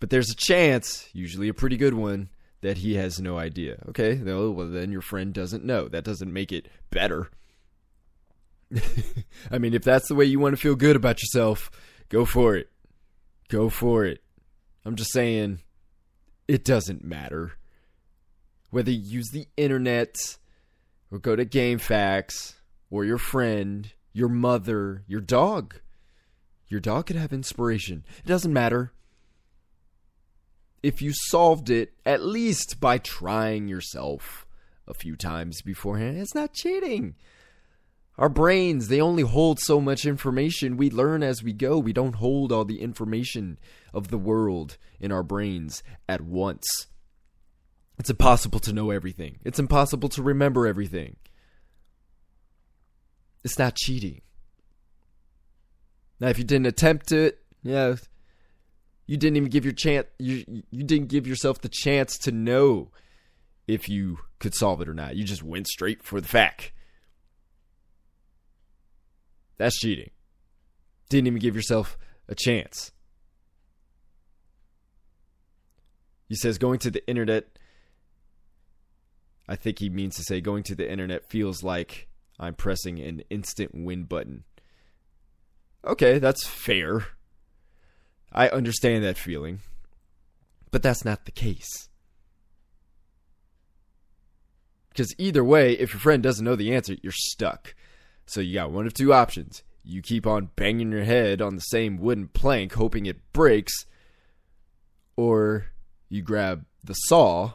but 0.00 0.10
there's 0.10 0.28
a 0.28 0.36
chance, 0.36 1.08
usually 1.14 1.48
a 1.48 1.54
pretty 1.54 1.78
good 1.78 1.94
one, 1.94 2.28
that 2.60 2.76
he 2.76 2.96
has 2.96 3.18
no 3.18 3.38
idea. 3.38 3.82
Okay, 3.88 4.16
well, 4.16 4.52
then 4.52 4.92
your 4.92 5.00
friend 5.00 5.32
doesn't 5.32 5.64
know. 5.64 5.88
That 5.88 6.04
doesn't 6.04 6.30
make 6.30 6.52
it 6.52 6.68
better. 6.90 7.30
I 9.50 9.56
mean, 9.56 9.72
if 9.72 9.82
that's 9.82 10.08
the 10.08 10.14
way 10.14 10.26
you 10.26 10.38
want 10.38 10.56
to 10.56 10.60
feel 10.60 10.76
good 10.76 10.96
about 10.96 11.22
yourself, 11.22 11.70
go 12.10 12.26
for 12.26 12.54
it. 12.54 12.68
Go 13.48 13.70
for 13.70 14.04
it. 14.04 14.22
I'm 14.84 14.96
just 14.96 15.14
saying, 15.14 15.60
it 16.50 16.64
doesn't 16.64 17.04
matter. 17.04 17.52
Whether 18.70 18.90
you 18.90 19.00
use 19.00 19.30
the 19.30 19.46
internet, 19.56 20.38
or 21.10 21.18
go 21.18 21.36
to 21.36 21.44
GameFAQs, 21.44 22.54
or 22.90 23.04
your 23.04 23.18
friend, 23.18 23.92
your 24.12 24.28
mother, 24.28 25.04
your 25.06 25.20
dog 25.20 25.80
your 26.70 26.80
dog 26.80 27.06
could 27.06 27.16
have 27.16 27.32
inspiration. 27.32 28.04
It 28.18 28.26
doesn't 28.26 28.52
matter. 28.52 28.92
If 30.84 31.02
you 31.02 31.12
solved 31.12 31.68
it, 31.68 31.92
at 32.06 32.22
least 32.22 32.80
by 32.80 32.98
trying 32.98 33.66
yourself 33.66 34.46
a 34.86 34.94
few 34.94 35.16
times 35.16 35.60
beforehand, 35.62 36.16
it's 36.16 36.34
not 36.34 36.54
cheating. 36.54 37.16
Our 38.20 38.28
brains, 38.28 38.88
they 38.88 39.00
only 39.00 39.22
hold 39.22 39.58
so 39.60 39.80
much 39.80 40.04
information. 40.04 40.76
We 40.76 40.90
learn 40.90 41.22
as 41.22 41.42
we 41.42 41.54
go. 41.54 41.78
We 41.78 41.94
don't 41.94 42.16
hold 42.16 42.52
all 42.52 42.66
the 42.66 42.82
information 42.82 43.58
of 43.94 44.08
the 44.08 44.18
world 44.18 44.76
in 45.00 45.10
our 45.10 45.22
brains 45.22 45.82
at 46.06 46.20
once. 46.20 46.68
It's 47.98 48.10
impossible 48.10 48.60
to 48.60 48.74
know 48.74 48.90
everything, 48.90 49.38
it's 49.42 49.58
impossible 49.58 50.10
to 50.10 50.22
remember 50.22 50.66
everything. 50.66 51.16
It's 53.42 53.58
not 53.58 53.74
cheating. 53.74 54.20
Now, 56.20 56.28
if 56.28 56.36
you 56.36 56.44
didn't 56.44 56.66
attempt 56.66 57.12
it, 57.12 57.38
yeah, 57.62 57.94
you 59.06 59.16
didn't 59.16 59.38
even 59.38 59.48
give 59.48 59.64
your 59.64 59.72
chance. 59.72 60.08
You 60.18 60.44
you 60.70 60.84
didn't 60.84 61.08
give 61.08 61.26
yourself 61.26 61.62
the 61.62 61.70
chance 61.70 62.18
to 62.18 62.32
know 62.32 62.90
if 63.66 63.88
you 63.88 64.18
could 64.40 64.54
solve 64.54 64.82
it 64.82 64.90
or 64.90 64.94
not. 64.94 65.16
You 65.16 65.24
just 65.24 65.42
went 65.42 65.68
straight 65.68 66.02
for 66.02 66.20
the 66.20 66.28
FAQ. 66.28 66.72
That's 69.60 69.78
cheating. 69.78 70.08
Didn't 71.10 71.26
even 71.26 71.38
give 71.38 71.54
yourself 71.54 71.98
a 72.30 72.34
chance. 72.34 72.92
He 76.30 76.34
says 76.34 76.56
going 76.56 76.78
to 76.78 76.90
the 76.90 77.06
internet. 77.06 77.58
I 79.46 79.56
think 79.56 79.78
he 79.78 79.90
means 79.90 80.16
to 80.16 80.22
say 80.22 80.40
going 80.40 80.62
to 80.62 80.74
the 80.74 80.90
internet 80.90 81.28
feels 81.28 81.62
like 81.62 82.08
I'm 82.38 82.54
pressing 82.54 83.00
an 83.00 83.22
instant 83.28 83.72
win 83.74 84.04
button. 84.04 84.44
Okay, 85.84 86.18
that's 86.18 86.46
fair. 86.46 87.08
I 88.32 88.48
understand 88.48 89.04
that 89.04 89.18
feeling. 89.18 89.60
But 90.70 90.82
that's 90.82 91.04
not 91.04 91.26
the 91.26 91.32
case. 91.32 91.90
Because 94.88 95.14
either 95.18 95.44
way, 95.44 95.74
if 95.74 95.92
your 95.92 96.00
friend 96.00 96.22
doesn't 96.22 96.46
know 96.46 96.56
the 96.56 96.74
answer, 96.74 96.96
you're 97.02 97.12
stuck. 97.12 97.74
So 98.30 98.40
you 98.40 98.54
got 98.54 98.70
one 98.70 98.86
of 98.86 98.94
two 98.94 99.12
options. 99.12 99.64
You 99.82 100.02
keep 100.02 100.24
on 100.24 100.50
banging 100.54 100.92
your 100.92 101.02
head 101.02 101.42
on 101.42 101.56
the 101.56 101.60
same 101.62 101.98
wooden 101.98 102.28
plank, 102.28 102.74
hoping 102.74 103.06
it 103.06 103.32
breaks, 103.32 103.72
or 105.16 105.66
you 106.08 106.22
grab 106.22 106.64
the 106.84 106.94
saw 106.94 107.54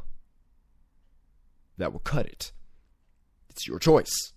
that 1.77 1.93
will 1.93 2.01
cut 2.01 2.25
it. 2.25 2.51
It's 3.49 3.65
your 3.65 3.79
choice. 3.79 4.33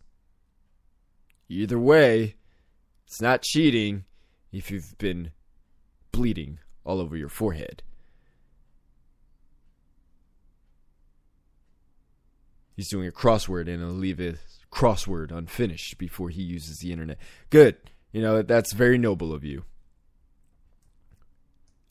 Either 1.49 1.77
way, 1.77 2.37
it's 3.09 3.21
not 3.21 3.43
cheating 3.43 4.05
if 4.53 4.71
you've 4.71 4.97
been 4.99 5.33
bleeding 6.13 6.61
all 6.85 7.01
over 7.01 7.17
your 7.17 7.29
forehead. 7.29 7.83
He's 12.77 12.89
doing 12.89 13.09
a 13.09 13.11
crossword 13.13 13.63
and 13.63 13.81
he'll 13.81 13.89
leave 13.89 14.19
his 14.19 14.39
crossword 14.71 15.33
unfinished 15.33 15.99
before 15.99 16.31
he 16.31 16.43
uses 16.43 16.79
the 16.79 16.93
internet. 16.93 17.19
Good. 17.51 17.77
You 18.13 18.23
know, 18.23 18.43
that's 18.43 18.73
very 18.73 18.99
noble 18.99 19.33
of 19.33 19.45
you. 19.45 19.65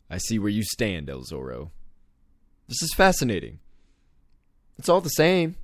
I 0.09 0.17
see 0.17 0.39
where 0.39 0.49
you 0.49 0.63
stand, 0.63 1.09
El 1.09 1.21
Zorro. 1.21 1.71
This 2.67 2.81
is 2.81 2.93
fascinating. 2.95 3.59
It's 4.77 4.89
all 4.89 5.01
the 5.01 5.09
same. 5.09 5.55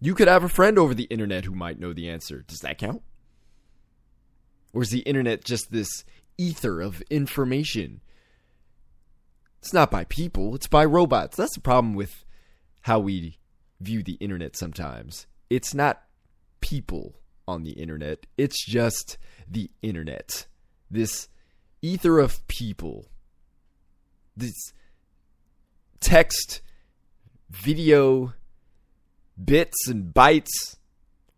You 0.00 0.14
could 0.14 0.28
have 0.28 0.44
a 0.44 0.48
friend 0.48 0.78
over 0.78 0.94
the 0.94 1.04
internet 1.04 1.44
who 1.44 1.54
might 1.54 1.80
know 1.80 1.92
the 1.92 2.08
answer. 2.08 2.44
Does 2.46 2.60
that 2.60 2.78
count? 2.78 3.02
Or 4.72 4.82
is 4.82 4.90
the 4.90 5.00
internet 5.00 5.44
just 5.44 5.72
this 5.72 5.88
ether 6.36 6.80
of 6.80 7.02
information? 7.10 8.00
It's 9.60 9.72
not 9.72 9.90
by 9.90 10.04
people, 10.04 10.54
it's 10.54 10.68
by 10.68 10.84
robots. 10.84 11.36
That's 11.36 11.54
the 11.54 11.60
problem 11.60 11.94
with 11.94 12.24
how 12.82 13.00
we 13.00 13.38
view 13.80 14.02
the 14.02 14.14
internet 14.14 14.56
sometimes. 14.56 15.26
It's 15.50 15.74
not 15.74 16.02
people 16.60 17.14
on 17.46 17.62
the 17.62 17.72
internet, 17.72 18.26
it's 18.36 18.64
just 18.66 19.16
the 19.50 19.70
internet. 19.82 20.46
This 20.90 21.28
ether 21.82 22.18
of 22.18 22.46
people. 22.48 23.06
This 24.36 24.54
text, 26.00 26.60
video, 27.50 28.34
bits 29.42 29.88
and 29.88 30.12
bytes. 30.12 30.76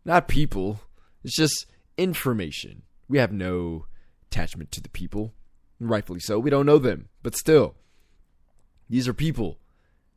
Not 0.05 0.29
people. 0.29 0.81
It's 1.23 1.37
just 1.37 1.67
information. 1.97 2.83
We 3.09 3.19
have 3.19 3.33
no 3.33 3.87
attachment 4.31 4.73
to 4.73 4.81
the 4.81 4.89
people. 4.89 5.35
Rightfully 5.79 6.21
so. 6.21 6.39
We 6.39 6.51
don't 6.51 6.67
know 6.67 6.79
them. 6.79 7.09
But 7.23 7.37
still, 7.37 7.75
these 8.89 9.09
are 9.09 9.15
people 9.15 9.59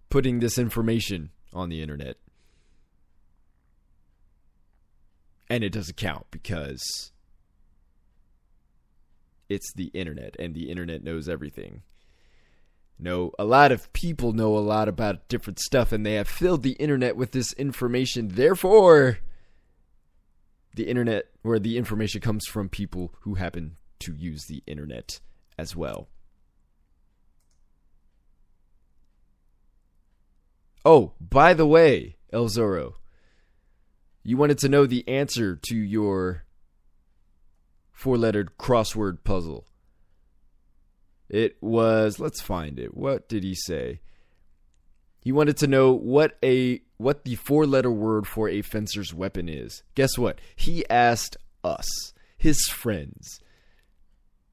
putting 0.10 0.40
this 0.40 0.58
information 0.58 1.32
on 1.54 1.70
the 1.70 1.82
internet. 1.82 2.18
And 5.54 5.63
it 5.63 5.70
doesn't 5.70 5.98
count 5.98 6.26
because 6.32 7.12
it's 9.48 9.72
the 9.72 9.92
internet 9.94 10.36
and 10.39 10.56
the 10.56 10.72
internet 10.72 11.04
knows 11.04 11.30
everything. 11.30 11.84
No, 12.98 13.34
a 13.38 13.46
lot 13.46 13.72
of 13.72 13.94
people 13.94 14.34
know 14.34 14.58
a 14.58 14.66
lot 14.66 14.88
about 14.88 15.28
different 15.28 15.60
stuff 15.60 15.92
and 15.92 16.04
they 16.04 16.16
have 16.16 16.28
filled 16.28 16.63
the 16.63 16.72
internet 16.72 17.16
with 17.16 17.34
this 17.34 17.54
information. 17.54 18.30
Therefore, 18.30 19.20
the 20.74 20.88
internet 20.88 21.26
where 21.44 21.60
the 21.60 21.78
information 21.78 22.20
comes 22.20 22.48
from 22.48 22.68
people 22.68 23.13
who 23.20 23.36
happen 23.36 23.78
to 24.00 24.16
use 24.16 24.46
the 24.46 24.63
internet 24.66 25.20
as 25.56 25.76
well. 25.76 26.08
Oh, 30.84 31.13
by 31.22 31.54
the 31.54 31.68
way, 31.68 32.18
El 32.32 32.46
Zorro, 32.46 32.96
you 34.24 34.38
wanted 34.38 34.58
to 34.60 34.70
know 34.70 34.86
the 34.86 35.08
answer 35.08 35.56
to 35.56 35.76
your 35.76 36.46
four 37.92 38.18
lettered 38.18 38.58
crossword 38.58 39.24
puzzle. 39.24 39.66
It 41.30 41.58
was, 41.62 42.20
let's 42.20 42.42
find 42.42 42.80
it. 42.80 42.96
What 42.96 43.28
did 43.28 43.44
he 43.44 43.56
say? 43.56 44.02
He 45.20 45.32
wanted 45.32 45.58
to 45.58 45.68
know 45.68 45.94
what 45.94 46.38
a 46.44 46.82
what 46.98 47.24
the 47.24 47.36
four 47.36 47.66
letter 47.66 47.92
word 47.92 48.28
for 48.28 48.50
a 48.50 48.62
fencer's 48.62 49.14
weapon 49.14 49.48
is. 49.48 49.84
Guess 49.96 50.18
what? 50.18 50.40
He 50.56 50.88
asked 50.90 51.38
us, 51.64 51.88
his 52.38 52.60
friends. 52.68 53.40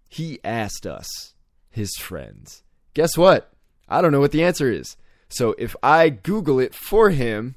He 0.09 0.38
asked 0.44 0.87
us, 0.87 1.35
his 1.70 1.96
friends. 1.96 2.62
Guess 2.94 3.16
what? 3.16 3.52
I 3.88 4.00
don't 4.00 4.12
know 4.12 4.20
what 4.20 4.33
the 4.33 4.44
answer 4.44 4.70
is. 4.70 4.96
So 5.28 5.54
if 5.59 5.76
I 5.83 6.09
Google 6.09 6.59
it 6.61 6.74
for 6.74 7.11
him, 7.11 7.56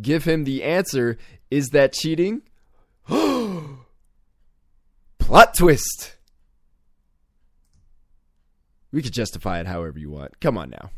give 0.00 0.24
him 0.24 0.44
the 0.44 0.62
answer, 0.62 1.18
is 1.52 1.68
that 1.70 1.92
cheating? 1.92 2.40
Plot 3.06 3.76
twist. 5.54 6.16
We 8.90 9.02
could 9.02 9.12
justify 9.12 9.60
it 9.60 9.66
however 9.66 9.98
you 9.98 10.10
want. 10.10 10.40
Come 10.40 10.56
on 10.56 10.70
now. 10.70 10.90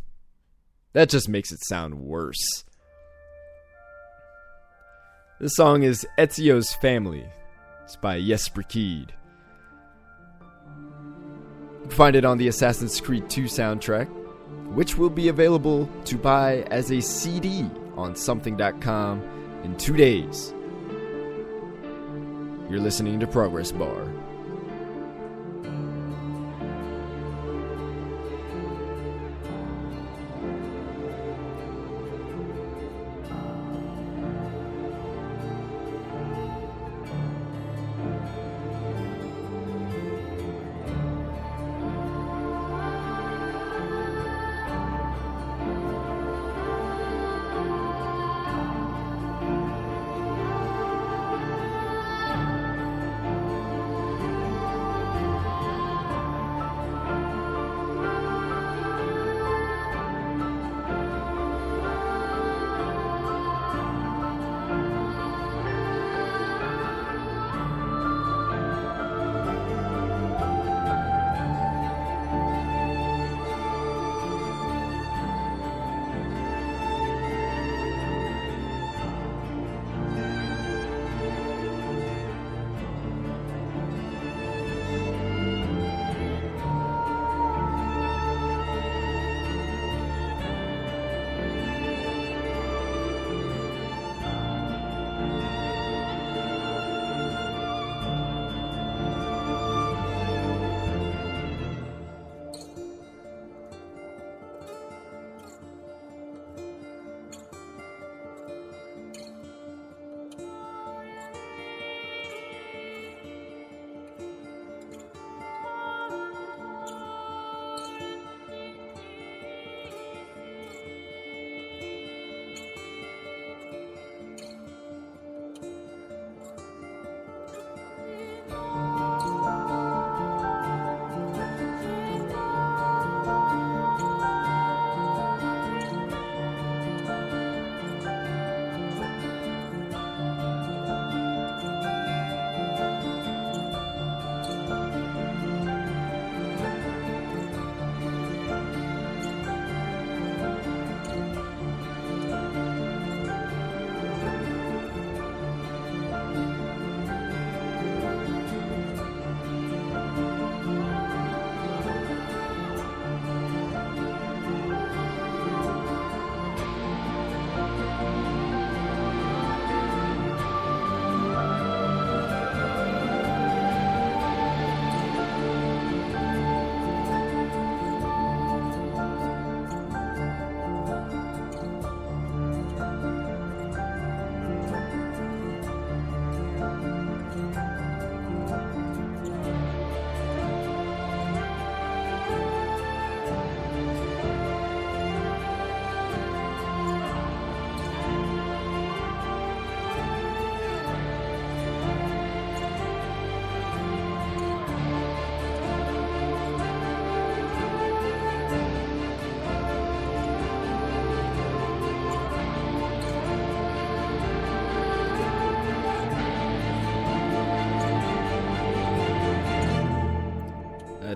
That 0.93 1.09
just 1.09 1.29
makes 1.29 1.51
it 1.51 1.59
sound 1.65 1.99
worse. 1.99 2.65
This 5.41 5.57
song 5.57 5.83
is 5.83 6.07
Ezio's 6.19 6.73
Family. 6.75 7.27
It's 7.83 7.97
by 7.97 8.23
Jesper 8.23 8.63
can 8.63 9.09
find 11.91 12.15
it 12.15 12.25
on 12.25 12.39
the 12.39 12.47
Assassin's 12.47 13.01
Creed 13.01 13.29
2 13.29 13.43
soundtrack, 13.43 14.07
which 14.73 14.97
will 14.97 15.11
be 15.11 15.27
available 15.29 15.89
to 16.05 16.17
buy 16.17 16.59
as 16.71 16.93
a 16.93 17.01
CD 17.01 17.69
on 17.97 18.15
sumthing.com 18.15 19.34
in 19.65 19.77
two 19.77 19.97
days. 19.97 20.55
You're 22.71 22.81
listening 22.81 23.19
to 23.21 23.27
Progress 23.27 23.73
Bar. 23.73 24.14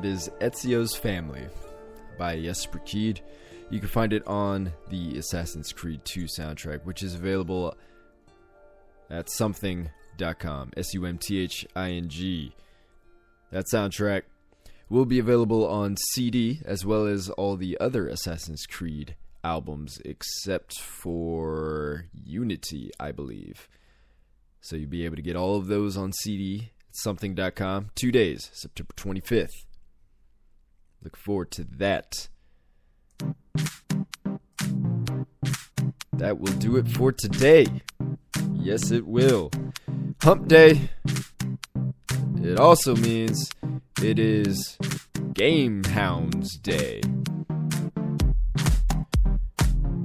Is 0.08 0.30
Ezio's 0.40 0.96
Family 0.96 1.46
by 2.16 2.40
Jesper 2.40 2.78
Kyd. 2.78 3.20
You 3.68 3.78
can 3.78 3.90
find 3.90 4.14
it 4.14 4.26
on 4.26 4.72
the 4.88 5.18
Assassin's 5.18 5.70
Creed 5.70 6.00
2 6.06 6.24
soundtrack, 6.24 6.82
which 6.84 7.02
is 7.02 7.14
available 7.14 7.76
at 9.10 9.28
sumthing.com. 9.28 10.70
S 10.78 10.94
U 10.94 11.04
M 11.04 11.18
T 11.18 11.40
H 11.40 11.66
I 11.76 11.90
N 11.90 12.08
G. 12.08 12.54
That 13.50 13.66
soundtrack 13.70 14.22
will 14.88 15.04
be 15.04 15.18
available 15.18 15.68
on 15.68 15.98
CD 16.14 16.62
as 16.64 16.86
well 16.86 17.06
as 17.06 17.28
all 17.28 17.56
the 17.56 17.76
other 17.78 18.08
Assassin's 18.08 18.64
Creed 18.64 19.14
albums, 19.44 19.98
except 20.06 20.80
for 20.80 22.06
Unity, 22.14 22.90
I 22.98 23.12
believe. 23.12 23.68
So 24.62 24.76
you'll 24.76 24.88
be 24.88 25.04
able 25.04 25.16
to 25.16 25.22
get 25.22 25.36
all 25.36 25.56
of 25.56 25.66
those 25.66 25.98
on 25.98 26.14
CD 26.14 26.70
sumthing.com. 26.92 27.90
Two 27.94 28.10
days, 28.10 28.50
September 28.54 28.94
25th. 28.96 29.66
Look 31.02 31.16
forward 31.16 31.50
to 31.52 31.64
that. 31.78 32.28
That 36.12 36.40
will 36.40 36.52
do 36.54 36.76
it 36.76 36.88
for 36.88 37.12
today. 37.12 37.66
Yes, 38.52 38.90
it 38.90 39.06
will. 39.06 39.50
Hump 40.22 40.48
Day. 40.48 40.90
It 42.42 42.58
also 42.58 42.96
means 42.96 43.50
it 44.02 44.18
is 44.18 44.76
Game 45.32 45.84
Hounds 45.84 46.56
Day. 46.56 47.00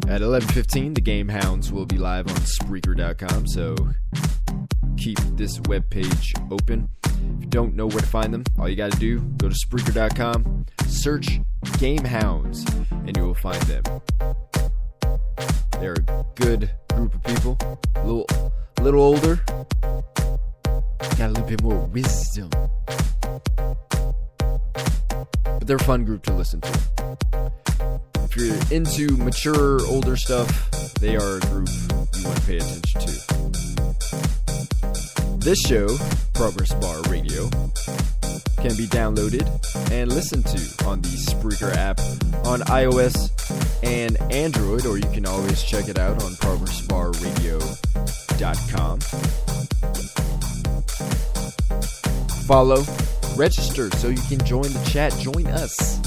At 0.08 0.22
11:15, 0.22 0.94
the 0.94 1.02
Game 1.02 1.30
Hounds 1.30 1.72
will 1.72 1.88
be 1.88 1.98
live 1.98 2.28
on 2.28 2.36
Spreaker.com. 2.36 3.48
So 3.48 3.76
keep 4.98 5.18
this 5.36 5.60
web 5.62 5.90
page 5.90 6.34
open. 6.52 6.90
Don't 7.54 7.76
know 7.76 7.86
where 7.86 8.00
to 8.00 8.08
find 8.08 8.34
them, 8.34 8.44
all 8.58 8.68
you 8.68 8.76
got 8.76 8.92
to 8.94 8.98
do 8.98 9.20
go 9.38 9.48
to 9.48 9.54
Spreaker.com, 9.54 10.66
search 10.88 11.40
Game 11.78 12.04
Hounds, 12.04 12.66
and 12.90 13.16
you 13.16 13.28
will 13.28 13.36
find 13.36 13.62
them. 13.62 13.84
They're 15.80 15.94
a 15.94 16.26
good 16.34 16.72
group 16.96 17.14
of 17.14 17.22
people, 17.22 17.60
a 17.96 18.04
little, 18.04 18.26
little 18.82 19.02
older, 19.02 19.40
got 21.16 21.20
a 21.20 21.28
little 21.28 21.46
bit 21.46 21.62
more 21.62 21.78
wisdom, 21.86 22.50
but 25.44 25.68
they're 25.68 25.76
a 25.76 25.84
fun 25.84 26.06
group 26.06 26.24
to 26.24 26.34
listen 26.34 26.60
to. 26.62 27.12
If 28.24 28.36
you're 28.36 28.56
into 28.72 29.16
mature, 29.18 29.80
older 29.86 30.18
stuff, 30.18 30.72
they 30.96 31.16
are 31.18 31.38
a 31.38 31.40
group 31.42 31.70
you 31.70 32.26
want 32.26 32.36
to 32.36 32.48
pay 32.48 32.58
attention 32.58 33.02
to. 33.02 33.93
This 35.44 35.60
show, 35.60 35.88
Progress 36.34 36.74
Bar 36.76 37.02
Radio, 37.10 37.50
can 38.62 38.78
be 38.78 38.88
downloaded 38.88 39.46
and 39.92 40.10
listened 40.10 40.46
to 40.46 40.86
on 40.86 41.02
the 41.02 41.10
Spreaker 41.10 41.76
app 41.76 42.00
on 42.48 42.62
iOS 42.62 43.30
and 43.84 44.16
Android, 44.32 44.86
or 44.86 44.98
you 44.98 45.10
can 45.12 45.26
always 45.26 45.62
check 45.62 45.90
it 45.90 46.00
out 46.00 46.24
on 46.24 46.32
progressbarradio.com. 46.36 49.00
Follow, 52.48 52.82
register 53.36 53.92
so 53.98 54.08
you 54.08 54.22
can 54.30 54.40
join 54.46 54.72
the 54.72 54.90
chat. 54.90 55.12
Join 55.20 55.48
us. 55.48 56.00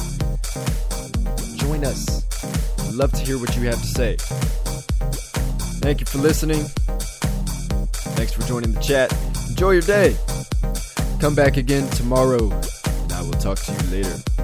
Join 1.57 1.84
us. 1.84 2.24
Love 2.95 3.12
to 3.12 3.18
hear 3.18 3.39
what 3.39 3.55
you 3.55 3.64
have 3.64 3.82
to 3.82 3.87
say. 3.87 4.16
Thank 5.82 6.01
you 6.01 6.07
for 6.07 6.16
listening. 6.16 6.64
Thanks 8.16 8.32
for 8.32 8.42
joining 8.42 8.72
the 8.72 8.80
chat. 8.80 9.14
Enjoy 9.50 9.72
your 9.72 9.82
day. 9.82 10.16
Come 11.20 11.34
back 11.34 11.58
again 11.58 11.86
tomorrow, 11.90 12.50
and 12.50 13.12
I 13.12 13.20
will 13.20 13.32
talk 13.32 13.58
to 13.58 13.72
you 13.72 14.02
later. 14.02 14.36